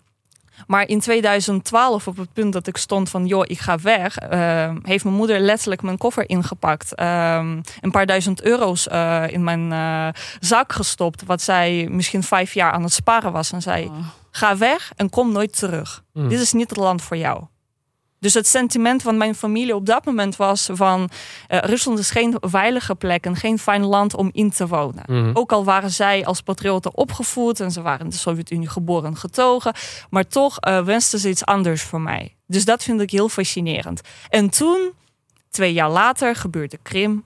[0.67, 4.71] maar in 2012, op het punt dat ik stond van, joh, ik ga weg, uh,
[4.83, 6.93] heeft mijn moeder letterlijk mijn koffer ingepakt.
[7.01, 7.37] Uh,
[7.81, 12.83] een paar duizend euro's uh, in mijn zak gestopt, wat zij misschien vijf jaar aan
[12.83, 13.53] het sparen was.
[13.53, 13.93] En zei, oh.
[14.31, 16.03] ga weg en kom nooit terug.
[16.13, 16.29] Mm.
[16.29, 17.45] Dit is niet het land voor jou.
[18.27, 22.37] Dus het sentiment van mijn familie op dat moment was van uh, Rusland is geen
[22.41, 25.03] veilige plek en geen fijn land om in te wonen.
[25.07, 29.11] Mm Ook al waren zij als patrioten opgevoed en ze waren in de Sovjet-Unie geboren
[29.11, 29.75] en getogen,
[30.11, 32.37] maar toch uh, wensten ze iets anders voor mij.
[32.47, 34.01] Dus dat vind ik heel fascinerend.
[34.29, 34.93] En toen,
[35.51, 37.25] twee jaar later, gebeurde Krim.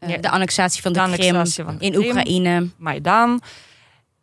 [0.00, 2.68] Uh, de annexatie van de, de Krim van in Krim, Oekraïne.
[2.76, 3.40] Maidan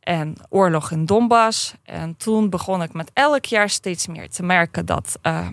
[0.03, 1.73] en oorlog in Donbass.
[1.83, 5.47] En toen begon ik met elk jaar steeds meer te merken dat, uh,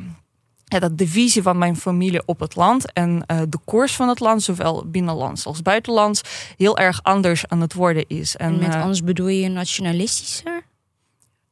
[0.64, 4.20] dat de visie van mijn familie op het land en uh, de koers van het
[4.20, 6.20] land, zowel binnenlands als buitenlands,
[6.56, 8.36] heel erg anders aan het worden is.
[8.36, 10.62] En, en met uh, anders bedoel je nationalistischer?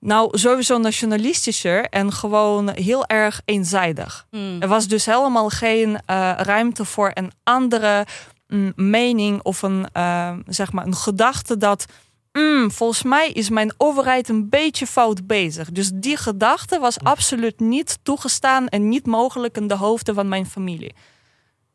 [0.01, 4.27] Nou, sowieso nationalistischer en gewoon heel erg eenzijdig.
[4.31, 4.63] Mm.
[4.63, 6.01] Er was dus helemaal geen
[6.37, 8.07] ruimte voor een andere
[8.49, 9.87] mm, mening of een,
[10.47, 11.87] zeg maar, een gedachte dat
[12.33, 15.71] mm, volgens mij is mijn overheid een beetje fout bezig.
[15.71, 20.47] Dus die gedachte was absoluut niet toegestaan en niet mogelijk in de hoofden van mijn
[20.47, 20.95] familie.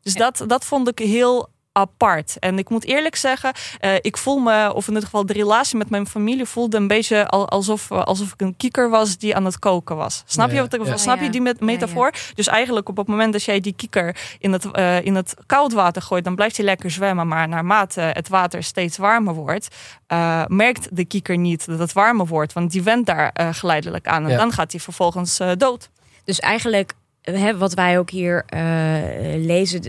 [0.02, 2.38] Dus dat, dat vond ik heel apart.
[2.38, 5.76] En ik moet eerlijk zeggen, uh, ik voel me, of in ieder geval de relatie
[5.76, 9.58] met mijn familie voelde een beetje alsof, alsof ik een kieker was die aan het
[9.58, 10.22] koken was.
[10.26, 10.96] Snap je, wat ik, ja.
[10.96, 12.12] snap je die met, metafoor?
[12.34, 15.72] Dus eigenlijk op het moment dat jij die kieker in het, uh, in het koud
[15.72, 17.28] water gooit, dan blijft hij lekker zwemmen.
[17.28, 19.68] Maar naarmate het water steeds warmer wordt,
[20.08, 22.52] uh, merkt de kieker niet dat het warmer wordt.
[22.52, 24.28] Want die went daar geleidelijk aan.
[24.28, 25.90] En dan gaat hij vervolgens dood.
[26.24, 28.44] Dus eigenlijk, hè, wat wij ook hier
[29.36, 29.82] lezen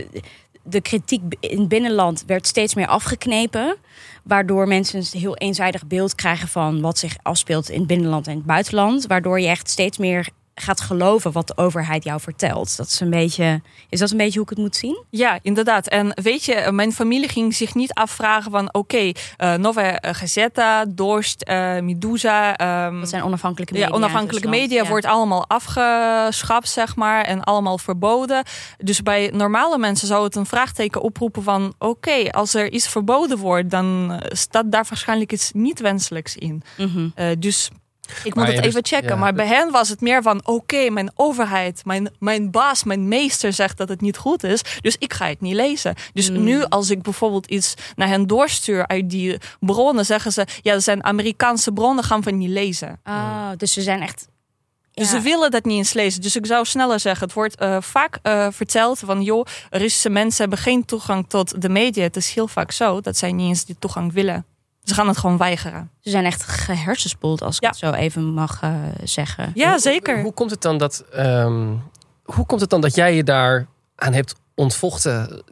[0.68, 3.76] de kritiek in het binnenland werd steeds meer afgeknepen.
[4.22, 8.36] Waardoor mensen een heel eenzijdig beeld krijgen van wat zich afspeelt in het binnenland en
[8.36, 9.06] het buitenland.
[9.06, 10.28] Waardoor je echt steeds meer
[10.60, 12.76] gaat geloven wat de overheid jou vertelt.
[12.76, 15.04] Dat is een beetje, is dat een beetje hoe ik het moet zien?
[15.10, 15.88] Ja, inderdaad.
[15.88, 19.98] En weet je, mijn familie ging zich niet afvragen van oké, okay, uh, eh, Nova
[20.00, 22.86] Gazeta, Dorst, uh, Medusa.
[22.86, 23.88] Um, dat zijn onafhankelijke media.
[23.88, 28.44] Ja, onafhankelijke media wordt allemaal afgeschaft, zeg maar, en allemaal verboden.
[28.78, 33.38] Dus bij normale mensen zou het een vraagteken oproepen van oké, als er iets verboden
[33.38, 36.62] wordt, dan staat daar waarschijnlijk iets niet wenselijks in.
[36.76, 37.70] Mm dus
[38.24, 39.18] ik moet het even checken.
[39.18, 43.52] maar bij hen was het meer van: oké, mijn overheid, mijn, mijn baas, mijn meester
[43.52, 44.62] zegt dat het niet goed is.
[44.80, 45.94] Dus ik ga het niet lezen.
[46.12, 46.44] Dus hmm.
[46.44, 50.82] nu, als ik bijvoorbeeld iets naar hen doorstuur uit die bronnen, zeggen ze: ja, dat
[50.82, 53.00] zijn Amerikaanse bronnen, gaan we niet lezen.
[53.04, 54.28] Oh, dus ze zijn echt.
[54.96, 56.20] Dus ze willen dat niet eens lezen.
[56.20, 60.40] Dus ik zou sneller zeggen: het wordt uh, vaak uh, verteld van: joh, Russische mensen
[60.40, 62.02] hebben geen toegang tot de media.
[62.02, 64.44] Het is heel vaak zo dat zij niet eens die toegang willen.
[64.86, 65.90] Ze gaan het gewoon weigeren.
[66.00, 69.50] Ze zijn echt gehersenspoeld, als ik het zo even mag uh, zeggen.
[69.54, 70.14] Ja, zeker.
[70.14, 71.82] Hoe, hoe, komt het dan dat, um,
[72.24, 75.42] hoe komt het dan dat jij je daar aan hebt ontvochten?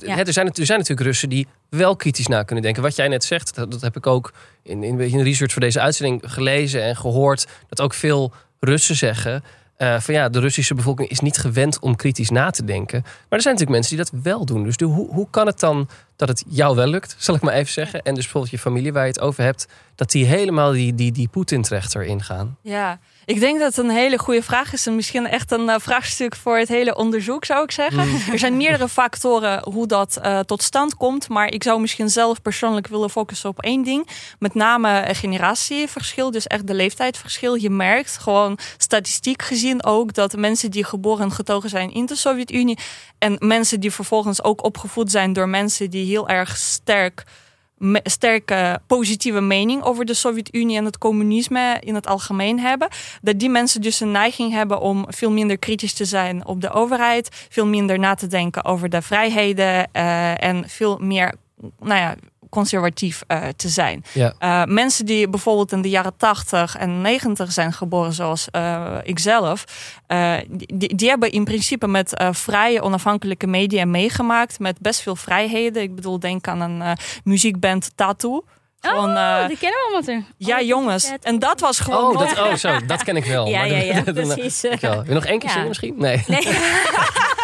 [0.00, 0.18] Ja.
[0.18, 2.82] er, zijn, er zijn natuurlijk Russen die wel kritisch na kunnen denken.
[2.82, 5.80] Wat jij net zegt, dat, dat heb ik ook in, in, in research voor deze
[5.80, 7.46] uitzending gelezen en gehoord.
[7.68, 9.44] Dat ook veel Russen zeggen.
[9.78, 13.00] Uh, van ja, de Russische bevolking is niet gewend om kritisch na te denken.
[13.02, 14.62] Maar er zijn natuurlijk mensen die dat wel doen.
[14.62, 15.88] Dus hoe, hoe kan het dan
[16.26, 18.02] dat het jou wel lukt, zal ik maar even zeggen.
[18.02, 21.12] En dus bijvoorbeeld je familie waar je het over hebt, dat die helemaal die, die,
[21.12, 22.56] die Poetin-trechter ingaan.
[22.62, 24.86] Ja, ik denk dat het een hele goede vraag is.
[24.86, 28.08] En misschien echt een uh, vraagstuk voor het hele onderzoek, zou ik zeggen.
[28.08, 28.20] Mm.
[28.32, 31.28] Er zijn meerdere factoren hoe dat uh, tot stand komt.
[31.28, 34.08] Maar ik zou misschien zelf persoonlijk willen focussen op één ding.
[34.38, 37.54] Met name een generatieverschil, dus echt de leeftijdsverschil.
[37.54, 42.16] Je merkt gewoon statistiek gezien ook dat mensen die geboren en getogen zijn in de
[42.16, 42.78] Sovjet-Unie.
[43.18, 47.24] En mensen die vervolgens ook opgevoed zijn door mensen die heel erg sterk
[48.02, 52.88] sterke positieve mening over de Sovjet-Unie en het communisme in het algemeen hebben.
[53.22, 56.70] Dat die mensen dus een neiging hebben om veel minder kritisch te zijn op de
[56.70, 61.34] overheid, veel minder na te denken over de vrijheden uh, en veel meer
[61.78, 62.14] nou ja,
[62.52, 64.04] conservatief uh, te zijn.
[64.12, 64.34] Ja.
[64.40, 69.64] Uh, mensen die bijvoorbeeld in de jaren 80 en 90 zijn geboren, zoals uh, ikzelf,
[70.48, 75.82] die, die, hebben in principe met vrije, onafhankelijke media meegemaakt, met best veel vrijheden.
[75.82, 78.44] Ik bedoel, denk aan een muziekband Tattoo.
[78.80, 80.24] Gewoon, oh, die kennen we allemaal.
[80.36, 81.12] Ja, oh, jongens.
[81.22, 82.04] En dat was gewoon.
[82.04, 83.46] Oh, dat, oh, zo, dat ken ik wel.
[83.56, 84.60] ja, ja, ja, precies.
[84.60, 85.52] Wil je nog één keer ja.
[85.52, 85.94] zingen misschien?
[85.98, 86.24] Nee.
[86.26, 86.42] nee.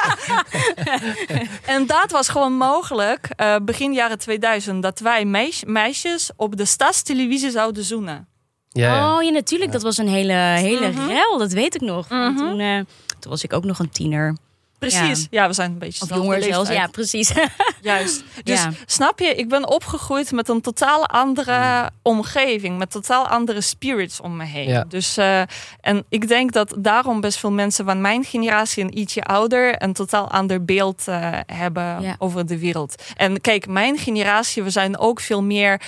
[1.75, 6.65] en dat was gewoon mogelijk uh, begin jaren 2000 dat wij meis meisjes op de
[6.65, 8.29] stadstelevisie zouden zoenen.
[8.69, 9.73] Ja, Oh ja, natuurlijk.
[9.73, 11.39] Dat was een hele, hele mm rel.
[11.39, 12.09] Dat weet ik nog.
[12.09, 12.37] Mm -hmm.
[12.37, 12.77] toen, uh,
[13.19, 14.37] toen was ik ook nog een tiener.
[14.79, 15.27] Precies.
[15.31, 15.47] Ja.
[15.47, 16.71] we zijn een beetje of jonger zelfs.
[16.71, 17.33] Ja, precies.
[17.81, 18.25] Juist.
[18.45, 24.21] Dus snap je, ik ben opgegroeid met een totaal andere omgeving, met totaal andere spirits
[24.21, 24.69] om me heen.
[24.69, 24.85] Ja.
[24.89, 25.41] Dus uh,
[25.81, 29.93] en ik denk dat daarom best veel mensen van mijn generatie en ietsje ouder een
[29.93, 33.03] totaal ander beeld uh, hebben over de wereld.
[33.17, 35.81] En kijk, mijn generatie, we zijn ook veel meer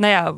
[0.00, 0.34] nou ja,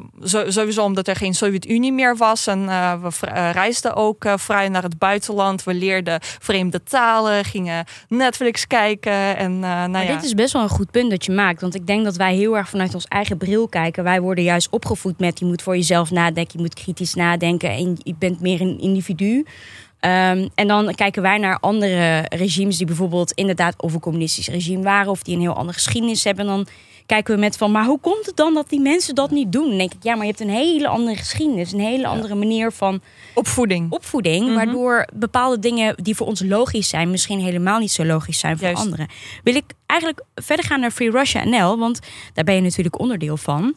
[0.50, 2.46] sowieso omdat er geen Sovjet-Unie meer was.
[2.46, 5.64] En uh, we uh, reisden ook uh, vrij naar het buitenland.
[5.64, 9.36] We leerden vreemde talen, gingen Netflix kijken.
[9.36, 10.12] En, nou ja.
[10.14, 11.60] Dit is best wel een goed punt dat je maakt.
[11.60, 14.04] Want ik denk dat wij heel erg vanuit ons eigen bril kijken.
[14.04, 16.52] Wij worden juist opgevoed met je moet voor jezelf nadenken.
[16.52, 17.70] Je moet kritisch nadenken.
[17.70, 19.36] En je bent meer een individu.
[19.36, 24.82] Um, en dan kijken wij naar andere regimes die bijvoorbeeld inderdaad of een communistisch regime
[24.82, 25.10] waren.
[25.10, 26.46] Of die een heel andere geschiedenis hebben.
[26.46, 26.66] En dan
[27.06, 29.68] kijken we met van, maar hoe komt het dan dat die mensen dat niet doen?
[29.68, 32.72] Dan denk ik, ja, maar je hebt een hele andere geschiedenis, een hele andere manier
[32.72, 33.00] van
[33.34, 33.92] opvoeding.
[33.92, 34.54] Opvoeding, mhm.
[34.54, 38.74] waardoor bepaalde dingen die voor ons logisch zijn, misschien helemaal niet zo logisch zijn voor
[38.74, 39.08] anderen.
[39.44, 42.00] Wil ik eigenlijk verder gaan naar Free Russia NL, want
[42.34, 43.74] daar ben je natuurlijk onderdeel van.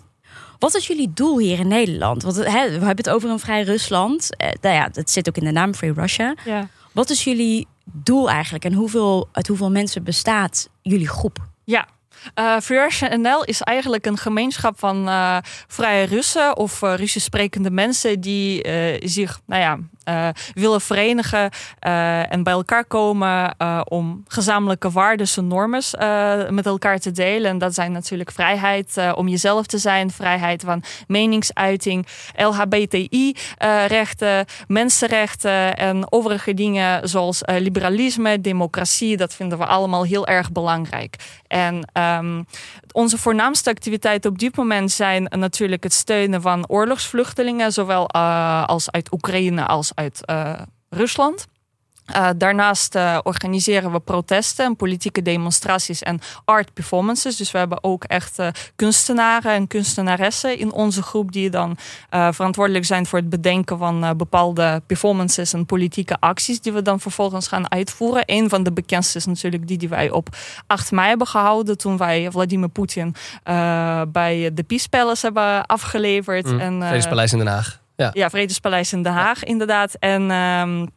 [0.59, 2.23] Wat is jullie doel hier in Nederland?
[2.23, 2.43] Want hè,
[2.79, 4.35] we hebben het over een vrij Rusland.
[4.37, 6.35] Eh, nou ja, dat zit ook in de naam Free Russia.
[6.45, 6.67] Ja.
[6.91, 11.47] Wat is jullie doel eigenlijk en hoeveel, uit hoeveel mensen bestaat jullie groep?
[11.63, 11.87] Ja,
[12.35, 17.71] uh, Free NL is eigenlijk een gemeenschap van uh, vrije Russen of uh, Russisch sprekende
[17.71, 18.67] mensen die
[19.07, 21.49] zich, nou ja, uh, willen verenigen
[21.87, 25.83] uh, en bij elkaar komen uh, om gezamenlijke waarden en normen
[26.49, 27.51] met elkaar te delen.
[27.51, 36.11] En dat zijn natuurlijk vrijheid om jezelf te zijn, vrijheid van meningsuiting, LHBTI-rechten, mensenrechten en
[36.11, 39.17] overige dingen zoals liberalisme, democratie.
[39.17, 41.15] Dat vinden we allemaal heel erg belangrijk.
[41.47, 42.45] En um,
[42.95, 48.91] onze voornaamste activiteiten op dit moment zijn natuurlijk het steunen van oorlogsvluchtelingen, zowel uh, als
[48.91, 50.53] uit Oekraïne als uit uh,
[50.89, 51.45] Rusland.
[52.13, 57.35] Uh, daarnaast uh, organiseren we protesten en politieke demonstraties en art performances.
[57.35, 61.77] Dus we hebben ook echt uh, kunstenaren en kunstenaressen in onze groep die dan
[62.09, 67.47] verantwoordelijk zijn voor het bedenken van bepaalde performances en politieke acties die we dan vervolgens
[67.47, 68.23] gaan uitvoeren.
[68.25, 70.27] Een van de bekendste is natuurlijk die die wij op
[70.67, 73.15] 8 mei hebben gehouden toen wij Vladimir Poetin
[74.07, 76.45] bij de Peace Palace hebben afgeleverd.
[76.45, 77.79] Mm, en, Vredespaleis in Den Haag.
[77.95, 79.47] Ja, ja Vredespaleis in Den Haag ja.
[79.47, 79.93] inderdaad.
[79.99, 80.89] En um,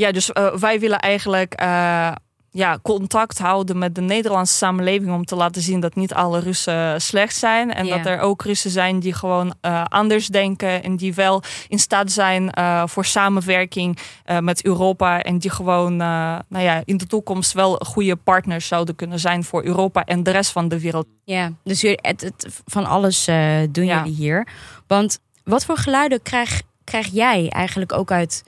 [0.00, 2.12] ja, dus uh, wij willen eigenlijk uh,
[2.50, 7.00] ja, contact houden met de Nederlandse samenleving om te laten zien dat niet alle Russen
[7.00, 7.74] slecht zijn.
[7.74, 11.78] En dat er ook Russen zijn die gewoon uh, anders denken en die wel in
[11.78, 12.52] staat zijn
[12.88, 13.98] voor samenwerking
[14.40, 15.22] met Europa.
[15.22, 19.64] En die gewoon nou ja, in de toekomst wel goede partners zouden kunnen zijn voor
[19.64, 21.06] Europa en de rest van de wereld.
[21.24, 23.96] Ja, dus het, het, van alles eh, doen Ja.
[23.96, 24.48] jullie hier.
[24.86, 28.42] Want wat voor geluiden krijg, krijg jij eigenlijk ook uit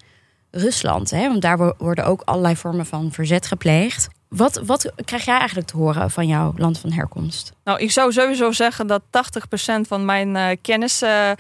[0.52, 1.10] Rusland?
[1.10, 1.28] Hè?
[1.28, 4.08] Want daar wo- worden ook allerlei vormen van verzet gepleegd.
[4.28, 7.52] Wat, wat krijg jij eigenlijk te horen van jouw land van herkomst?
[7.64, 11.36] Nou, ik zou sowieso zeggen dat 80% van mijn eh, kennissen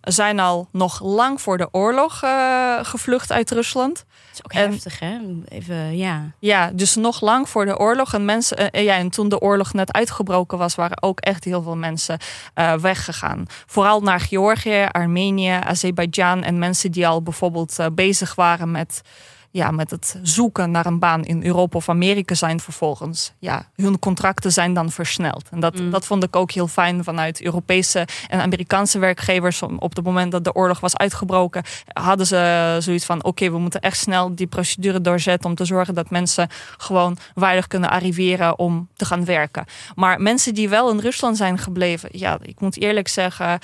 [0.00, 3.94] zijn al nog lang voor de oorlog eh, gevlucht uit Rusland.
[3.96, 5.18] Dat is ook En- heftig, hè?
[5.48, 6.30] Even, ja.
[6.38, 8.14] Ja, dus nog lang voor de oorlog.
[8.14, 11.62] En, mensen, eh, ja, en toen de oorlog net uitgebroken was, waren ook echt heel
[11.62, 12.18] veel mensen
[12.54, 13.44] eh, weggegaan.
[13.66, 19.02] Vooral naar Georgië, Armenië, Azerbeidzjan en mensen die al bijvoorbeeld eh, bezig waren met,
[19.50, 23.32] ja, met het zoeken naar een baan in Europa of Amerika zijn vervolgens.
[23.38, 25.48] Ja, hun contracten zijn dan versneld.
[25.50, 25.90] En dat, Mm.
[25.90, 29.62] dat vond ik ook heel fijn vanuit Europese en Amerikaanse werkgevers.
[29.62, 33.80] Op het moment dat de oorlog was uitgebroken, hadden ze zoiets van: oké, we moeten
[33.80, 38.88] echt snel die procedure doorzetten om te zorgen dat mensen gewoon veilig kunnen arriveren om
[38.96, 39.64] te gaan werken.
[39.94, 43.58] Maar mensen die wel in Rusland zijn gebleven, ja, ik moet eerlijk zeggen.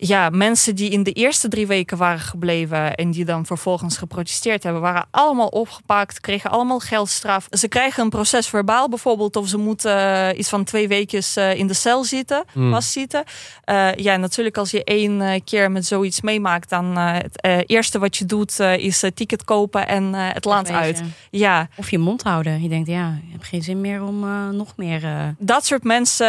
[0.00, 4.62] Ja, mensen die in de eerste drie weken waren gebleven en die dan vervolgens geprotesteerd
[4.62, 7.46] hebben, waren allemaal opgepakt, kregen allemaal geldstraf.
[7.50, 11.66] Ze krijgen een proces verbaal bijvoorbeeld, of ze moeten eh, iets van twee weken in
[11.66, 12.70] de cel zitten, Hmm.
[12.72, 13.24] vastzitten.
[13.64, 17.58] Eh, ja, natuurlijk als je één eh, keer met zoiets meemaakt, dan eh, het eh,
[17.66, 21.02] eerste wat je doet eh, is eh, ticket kopen en eh, het land uit.
[21.30, 22.62] Ja, Of je mond houden.
[22.62, 25.04] Je denkt, ja, ik heb geen zin meer om eh, nog meer...
[25.04, 26.26] eh, dat soort mensen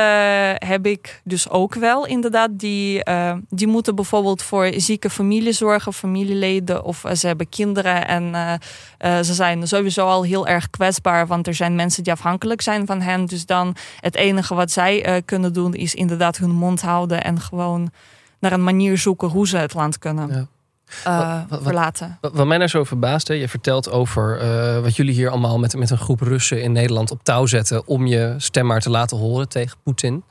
[0.67, 2.49] heb ik dus ook wel inderdaad.
[2.51, 8.07] Die, eh, die moeten bijvoorbeeld voor zieke familie zorgen, familieleden of eh, ze hebben kinderen.
[8.07, 8.53] En eh,
[8.97, 12.85] eh, ze zijn sowieso al heel erg kwetsbaar, want er zijn mensen die afhankelijk zijn
[12.85, 13.25] van hen.
[13.25, 17.91] Dus dan het enige wat zij kunnen doen is inderdaad hun mond houden en gewoon
[18.39, 20.47] naar een manier zoeken hoe ze het land kunnen Ja.
[22.21, 24.39] Wat- wat- mij nou zo verbaasde, je vertelt over
[24.81, 28.05] wat jullie hier allemaal met, met een groep Russen in Nederland op touw zetten om
[28.07, 30.23] je stem maar te laten horen tegen Poetin.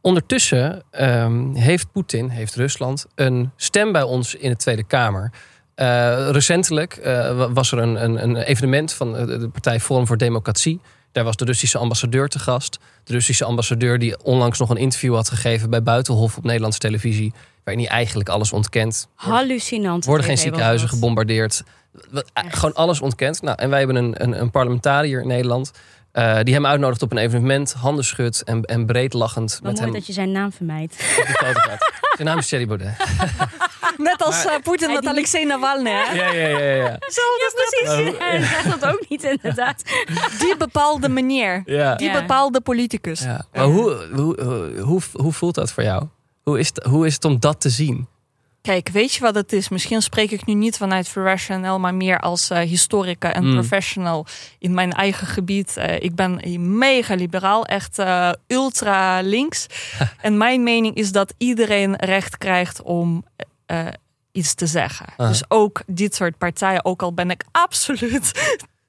[0.00, 5.30] Ondertussen ehm, heeft Poetin, heeft Rusland, een stem bij ons in de Tweede Kamer.
[5.74, 10.06] Eh, recentelijk eh, wa- was er een, een, een evenement van eh, de Partij Forum
[10.06, 10.80] voor Democratie.
[11.12, 12.78] Daar was de Russische ambassadeur te gast.
[13.04, 17.32] De Russische ambassadeur die onlangs nog een interview had gegeven bij Buitenhof op Nederlandse televisie.
[17.64, 19.08] Waarin hij eigenlijk alles ontkent.
[19.14, 20.04] hallucinant.
[20.04, 21.62] Worden geen ziekenhuizen gebombardeerd.
[22.32, 22.56] Echt.
[22.56, 23.42] Gewoon alles ontkend.
[23.42, 25.70] Nou, en wij hebben een, een, een parlementariër in Nederland.
[26.18, 27.72] Eh, die hem uitnodigt op een evenement.
[27.72, 30.94] Handen schudt en, en breed lachend Wat met mooi hem dat je zijn naam vermijdt.
[32.16, 32.96] Zijn naam is Thierry Baudet.
[33.96, 35.90] Net als eh, Poetin die- Alexei Navalny.
[35.90, 36.12] hè?
[36.14, 36.58] Ja, ja, ja.
[36.58, 36.82] ja.
[36.98, 36.98] Ja,
[37.54, 38.18] precies.
[38.18, 39.82] Hij zegt dat ook niet, inderdaad.
[40.38, 41.62] Die bepaalde meneer.
[41.66, 41.94] ja.
[41.94, 42.20] Die Ja.
[42.20, 43.20] bepaalde politicus.
[43.20, 43.44] ja.
[43.52, 46.04] Maar hoe, hoe, hoe, hoe, hoe voelt dat voor jou?
[46.42, 48.08] Hoe is, het, hoe is het om dat te zien?
[48.68, 49.68] Kijk, weet je wat het is?
[49.68, 53.52] Misschien spreek ik nu niet vanuit Verrational, maar meer als eh, historica en Mm.
[53.52, 54.26] professional
[54.58, 55.76] in mijn eigen gebied.
[55.76, 56.40] Eh, ik ben
[56.78, 59.66] mega liberaal, echt eh, ultra links.
[60.20, 63.24] en mijn mening is dat iedereen recht krijgt om
[64.32, 65.06] iets te zeggen.
[65.16, 65.28] Ah.
[65.28, 68.32] Dus ook dit soort partijen, ook al ben ik absoluut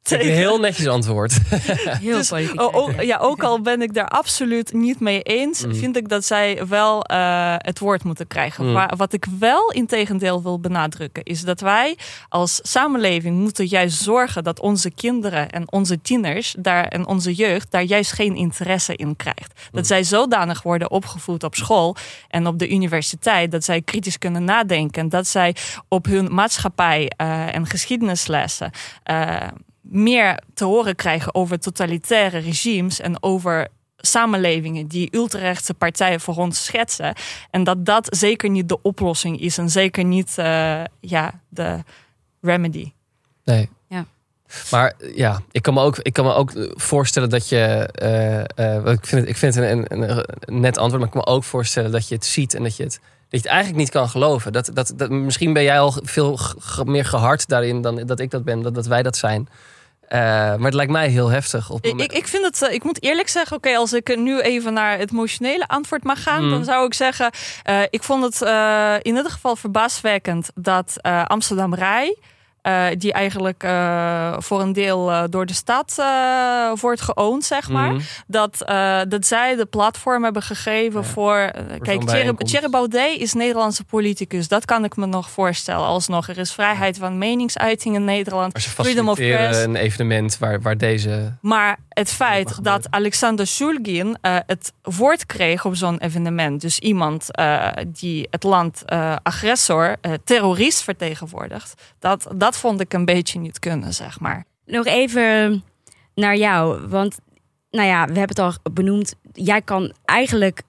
[0.09, 0.33] tegen.
[0.33, 1.39] Heel netjes antwoord.
[1.49, 2.61] Heel Dus, politiek.
[2.61, 5.75] oh, oh, ja, ook al ben ik daar absoluut niet mee eens, Mm.
[5.75, 8.65] vind ik dat zij wel eh, het woord moeten krijgen.
[8.65, 8.71] Mm.
[8.71, 11.97] Maar wat ik wel in tegendeel wil benadrukken, is dat wij
[12.29, 17.71] als samenleving moeten juist zorgen dat onze kinderen en onze tieners daar, en onze jeugd
[17.71, 19.67] daar juist geen interesse in krijgt.
[19.71, 21.95] Dat zij zodanig worden opgevoed op school
[22.27, 25.55] en op de universiteit, dat zij kritisch kunnen nadenken, dat zij
[25.87, 28.71] op hun maatschappij eh, en geschiedenislessen
[29.03, 29.35] eh,
[29.91, 36.65] meer te horen krijgen over totalitaire regimes en over samenlevingen die ultrarechtse partijen voor ons
[36.65, 37.13] schetsen.
[37.51, 41.83] En dat dat zeker niet de oplossing is en zeker niet eh, ja, de
[42.41, 42.91] remedy.
[43.43, 43.69] Nee.
[43.87, 44.05] Ja.
[44.71, 47.89] Maar ja, ik kan me ook, ik kan me ook voorstellen dat je.
[47.91, 51.21] eh, eh, ik vind het, ik vind het een, een, een net antwoord, maar ik
[51.21, 53.45] kan me ook voorstellen dat je het ziet en dat je het, dat je het
[53.45, 54.51] eigenlijk niet kan geloven.
[54.51, 56.39] Dat, dat, dat, misschien ben jij al veel
[56.85, 59.47] meer gehard daarin dan dat ik dat ben, dat, dat wij dat zijn.
[60.09, 61.69] Eh, maar het lijkt mij heel heftig.
[61.69, 64.73] Op Ik, ik, vind het, eh, ik moet eerlijk zeggen, oké, als ik nu even
[64.73, 66.49] naar het emotionele antwoord mag gaan, Mm.
[66.49, 67.31] dan zou ik zeggen,
[67.63, 68.41] eh, ik vond het
[69.05, 72.17] in ieder geval verbaaswekkend dat Amsterdam Rij,
[72.61, 75.95] eh, die eigenlijk eh, voor een deel eh, door de stad
[76.81, 78.01] wordt geoond, zeg maar, Mhm.
[78.27, 81.07] dat, eh, dat zij de platform hebben gegeven Ja.
[81.07, 81.51] voor.
[81.81, 82.01] kijk,
[82.37, 84.47] Thierry, Baudet is Nederlandse politicus.
[84.47, 85.85] Dat kan ik me nog voorstellen.
[85.85, 88.53] Alsnog, er is vrijheid van meningsuiting in Nederland.
[88.53, 89.63] Maar ze Freedom of press.
[89.63, 91.33] een evenement waar, waar deze.
[91.41, 97.27] Maar het feit dat Alexander Shulgin het woord kreeg op zo'n evenement, dus iemand
[97.87, 98.83] die het land
[99.23, 104.45] agressor, terrorist vertegenwoordigt, dat, dat vond ik een beetje niet kunnen, zeg maar.
[104.65, 105.63] Nog even
[106.15, 106.87] naar jou.
[106.87, 107.17] Want,
[107.71, 109.15] nou ja, we hebben het al benoemd.
[109.33, 110.61] Jij kan eigenlijk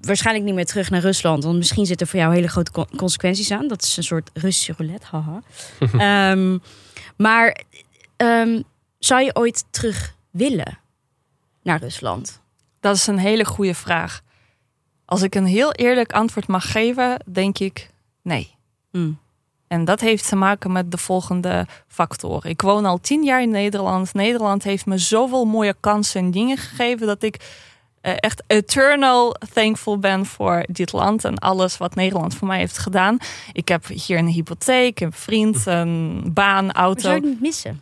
[0.00, 1.44] waarschijnlijk niet meer terug naar Rusland.
[1.44, 3.68] Want misschien zitten voor jou hele grote con- consequenties aan.
[3.68, 5.40] Dat is een soort Russische roulette, haha.
[6.32, 6.58] Ehm,
[7.16, 7.62] maar
[8.16, 8.62] ehm,
[8.98, 10.78] zou je ooit terug willen
[11.62, 12.40] naar Rusland?
[12.80, 14.20] Dat is een hele goede vraag.
[15.04, 17.90] Als ik een heel eerlijk antwoord mag geven, denk ik
[18.22, 18.54] nee.
[18.90, 19.12] Hm.
[19.68, 22.50] En dat heeft te maken met de volgende factoren.
[22.50, 24.14] Ik woon al tien jaar in Nederland.
[24.14, 27.36] Nederland heeft me zoveel mooie kansen en dingen gegeven dat ik
[28.00, 32.78] eh, echt eternal thankful ben voor dit land en alles wat Nederland voor mij heeft
[32.78, 33.18] gedaan.
[33.52, 37.00] Ik heb hier een hypotheek, een vriend, een baan, auto.
[37.00, 37.80] zou je het niet missen?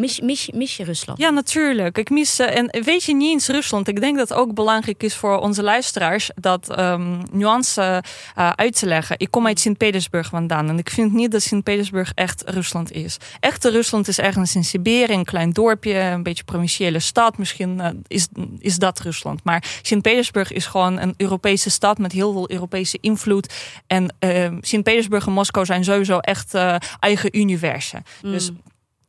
[0.00, 1.18] Mis, mis, mis je Rusland?
[1.18, 1.98] Ja, natuurlijk.
[1.98, 2.38] Ik mis.
[2.38, 3.88] eh, en weet je niet eens Rusland?
[3.88, 8.02] Ik denk dat het ook belangrijk is voor onze luisteraars dat ehm, nuance
[8.34, 9.18] eh, uit te leggen.
[9.18, 13.16] Ik kom uit Sint-Petersburg vandaan en ik vind niet dat Sint-Petersburg echt Rusland is.
[13.40, 17.38] Echte Rusland is ergens in Siberië, een klein dorpje, een beetje provinciële stad.
[17.38, 19.44] Misschien eh, is, is dat Rusland.
[19.44, 23.54] Maar Sint-Petersburg is gewoon een Europese stad met heel veel Europese invloed.
[23.86, 26.54] En ehm, Sint-Petersburg en Moskou zijn sowieso echt
[27.00, 28.04] eigen universen.
[28.22, 28.32] Mm.
[28.32, 28.50] Dus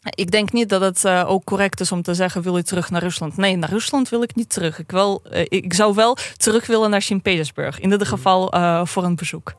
[0.10, 2.90] ik denk niet dat het eh, ook correct is om te zeggen: wil je terug
[2.90, 3.38] naar Rusland?
[3.38, 4.80] Nee, naar Rusland wil ik niet terug.
[4.80, 7.80] Ik, wel, eh, ik zou wel terug willen naar Sint-Petersburg.
[7.80, 9.54] In ieder geval eh, voor een bezoek.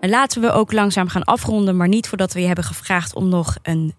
[0.00, 3.28] En laten we ook langzaam gaan afronden, maar niet voordat we je hebben gevraagd om
[3.28, 3.94] nog een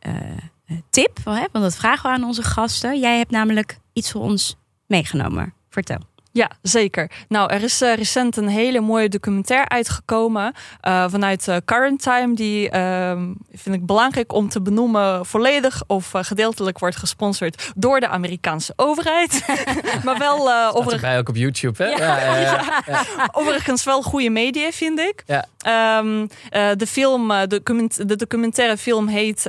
[0.89, 1.19] tip.
[1.23, 2.99] Want dat vragen we aan onze gasten.
[2.99, 4.55] Jij hebt namelijk iets voor ons
[4.87, 5.53] meegenomen.
[5.69, 6.14] Vertel.
[6.35, 7.11] Ja, zeker.
[7.27, 12.35] Nou, er is eh, recent een hele mooie documentaire uitgekomen eh, vanuit eh, Current Time.
[12.35, 15.25] Die ehm, vind ik belangrijk om te benoemen.
[15.25, 19.45] Volledig of gedeeltelijk wordt gesponsord door de Amerikaanse overheid.
[20.05, 20.93] maar wel overigens.
[20.93, 21.89] erbij ook op YouTube, hè?
[21.89, 21.97] Ja.
[21.97, 23.03] Ja, ja, ja.
[23.31, 25.23] Overigens wel goede media, vind ik.
[25.25, 25.45] Ja.
[25.57, 29.47] Ehm, eh, de, film, de, document- de documentaire film heet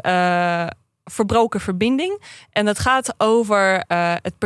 [1.11, 2.23] Verbroken Verbinding.
[2.53, 4.39] En het gaat over eh, het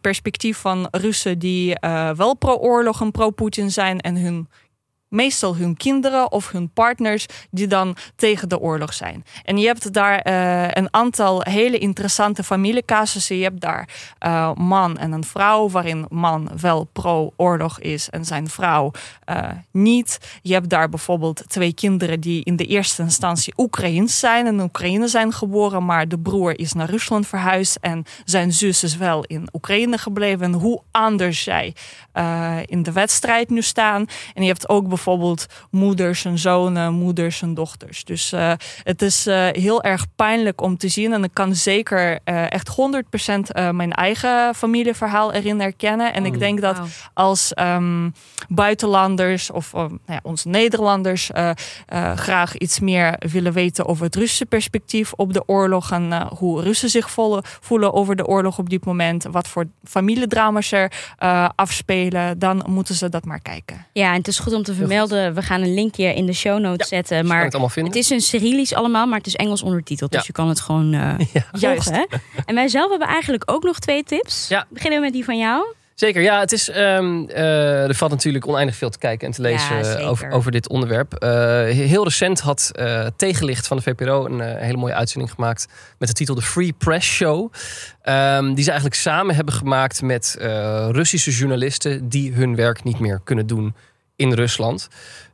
[0.00, 4.48] perspectief, van Russen die eh, wel pro-oorlog en pro-Poetin zijn en hun
[5.08, 9.24] meestal hun kinderen of hun partners die dan tegen de oorlog zijn.
[9.44, 13.36] En je hebt daar eh, een aantal hele interessante familiecasussen.
[13.36, 13.88] Je hebt daar
[14.26, 18.90] uh, man en een vrouw, waarin man wel pro-oorlog is en zijn vrouw
[19.30, 20.38] uh, niet.
[20.42, 24.60] Je hebt daar bijvoorbeeld twee kinderen die in de eerste instantie Oekraïens zijn en in
[24.60, 29.24] Oekraïne zijn geboren, maar de broer is naar Rusland verhuisd en zijn zus is wel
[29.24, 30.46] in Oekraïne gebleven.
[30.46, 31.74] En hoe anders zij
[32.66, 34.06] in de wedstrijd nu staan.
[34.34, 38.04] En je hebt ook bijvoorbeeld moeders en zonen, moeders en dochters.
[38.04, 41.12] Dus uh, het is uh, heel erg pijnlijk om te zien.
[41.12, 46.12] En ik kan zeker uh, echt 100% mijn eigen familieverhaal erin herkennen.
[46.12, 46.80] En Oh, ik denk dat
[47.14, 48.14] als um,
[48.48, 51.30] buitenlanders of nou ja, ons Nederlanders
[52.14, 55.90] graag iets meer willen weten over het Russische perspectief op de oorlog.
[55.90, 59.24] En hoe Russen zich voelen, voelen over de oorlog op dit moment.
[59.30, 60.92] Wat voor familiedrama's er
[61.54, 62.38] afspelen.
[62.38, 63.86] Dan moeten ze dat maar kijken.
[63.92, 65.34] Ja, en het is goed om te Melden.
[65.34, 67.26] We gaan een linkje in de show notes Ja, zetten.
[67.26, 67.44] Maar
[67.74, 70.12] het is een Cyrillisch allemaal, maar het is Engels ondertiteld.
[70.12, 71.18] Dus je kan het gewoon eh.
[71.60, 71.82] Juist.
[71.84, 72.06] volgen.
[72.10, 72.16] Hè?
[72.44, 74.48] En wij zelf hebben eigenlijk ook nog twee tips.
[74.48, 74.66] Ja.
[74.68, 75.66] Beginnen we met die van jou.
[75.96, 76.40] Zeker, ja.
[76.40, 79.82] Het is, ehm, eh, er valt natuurlijk oneindig veel te kijken en te lezen Ja,
[79.82, 81.22] eh, over, over dit onderwerp.
[81.72, 85.66] Heel recent had eh, Tegenlicht van de VPRO een hele mooie uitzending gemaakt
[85.98, 87.52] met de titel The Free Press Show.
[88.02, 90.36] Ehm, die ze eigenlijk samen hebben gemaakt met
[90.90, 93.74] Russische journalisten die hun werk niet meer kunnen doen
[94.16, 94.88] in Rusland.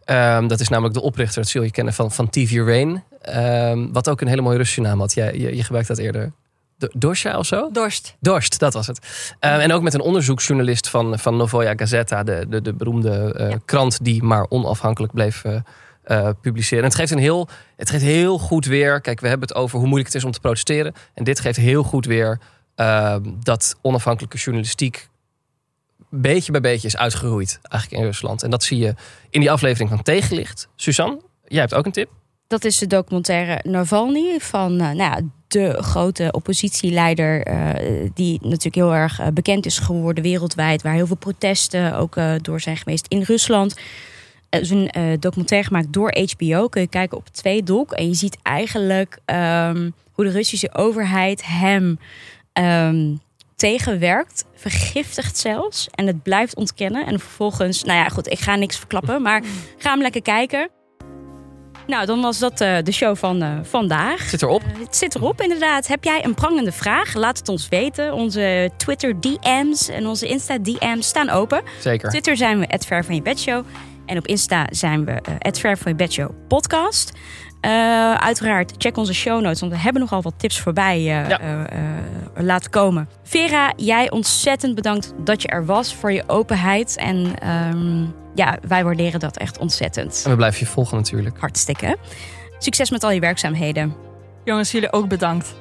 [0.04, 3.04] Ehm, dat is namelijk de oprichter, dat zul je kennen, van, van TV Rain.
[3.20, 5.14] Ehm, wat ook een hele mooie Russische naam had.
[5.14, 6.32] Jij, je, je gebruikt dat eerder.
[6.78, 7.68] Do- Dosha of zo?
[7.72, 8.16] Dorst.
[8.20, 8.98] Dorst, dat was het.
[9.40, 13.50] Um, en ook met een onderzoeksjournalist van, van Novoya Gazeta, de, de, de beroemde uh,
[13.50, 13.58] Ja.
[13.64, 15.54] krant die maar onafhankelijk bleef uh,
[16.06, 16.78] uh, publiceren.
[16.78, 19.00] En het geeft, een heel, het geeft heel goed weer.
[19.00, 20.94] Kijk, we hebben het over hoe moeilijk het is om te protesteren.
[21.14, 22.38] En dit geeft heel goed weer
[23.42, 25.08] dat onafhankelijke journalistiek
[26.20, 28.42] beetje bij beetje is uitgeroeid eigenlijk in Rusland.
[28.42, 28.94] En dat zie je
[29.30, 30.68] in die aflevering van Tegenlicht.
[30.76, 32.10] Suzanne, jij hebt ook een tip.
[32.46, 38.94] Dat is de documentaire Navalny van nou ja, de grote oppositieleider, uh, die natuurlijk heel
[38.94, 43.22] erg uh, bekend is geworden wereldwijd, waar heel veel protesten ook door zijn geweest in
[43.22, 43.76] Rusland.
[44.50, 46.68] Het is een documentaire gemaakt door HBO.
[46.68, 47.90] Kun je kijken op twee doc.
[47.90, 51.98] En je ziet eigenlijk um, hoe de Russische overheid hem
[52.52, 53.20] um,
[53.62, 55.88] tegenwerkt, vergiftigt zelfs.
[55.90, 57.06] En het blijft ontkennen.
[57.06, 59.42] En vervolgens, nou ja, goed, ik ga niks verklappen, maar
[59.78, 60.70] ga hem lekker kijken.
[61.86, 64.22] Nou, dan was dat uh, de show van uh, vandaag.
[64.22, 64.62] Zit erop?
[64.62, 65.86] Uh, het zit erop, inderdaad.
[65.86, 67.14] Heb jij een prangende vraag?
[67.14, 68.12] Laat het ons weten.
[68.12, 71.62] Onze Twitter DM's en onze Insta DM's staan open.
[71.80, 72.08] Zeker.
[72.08, 73.64] Twitter zijn we Ver van je bedshow.
[74.06, 77.12] En op Insta zijn we uh, Ver van je bedshow podcast.
[77.66, 81.40] Uh, uiteraard, check onze show notes, want we hebben nogal wat tips voorbij uh, ja.
[81.40, 81.58] uh,
[82.34, 83.08] laten komen.
[83.22, 86.96] Vera, jij ontzettend bedankt dat je er was voor je openheid.
[86.96, 90.22] En um, ja, wij waarderen dat echt ontzettend.
[90.24, 91.38] En we blijven je volgen natuurlijk.
[91.38, 91.96] Hartstikke.
[92.58, 93.94] Succes met al je werkzaamheden.
[94.44, 95.54] Jongens, jullie ook bedankt.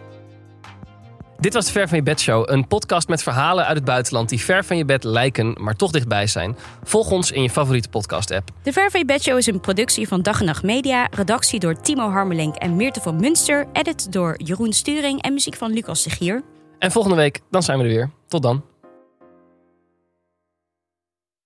[1.42, 4.30] Dit was de Ver van je bed show, een podcast met verhalen uit het buitenland
[4.30, 6.56] die ver van je bed lijken, maar toch dichtbij zijn.
[6.84, 8.50] Volg ons in je favoriete podcast app.
[8.64, 11.60] De Ver van je bed show is een productie van Dag en Nacht Media, redactie
[11.60, 16.04] door Timo Harmelink en Meerte van Munster, edit door Jeroen Sturing en muziek van Lucas
[16.04, 16.42] de Gier.
[16.80, 18.10] En volgende week, dan zijn we er weer.
[18.28, 18.71] Tot dan.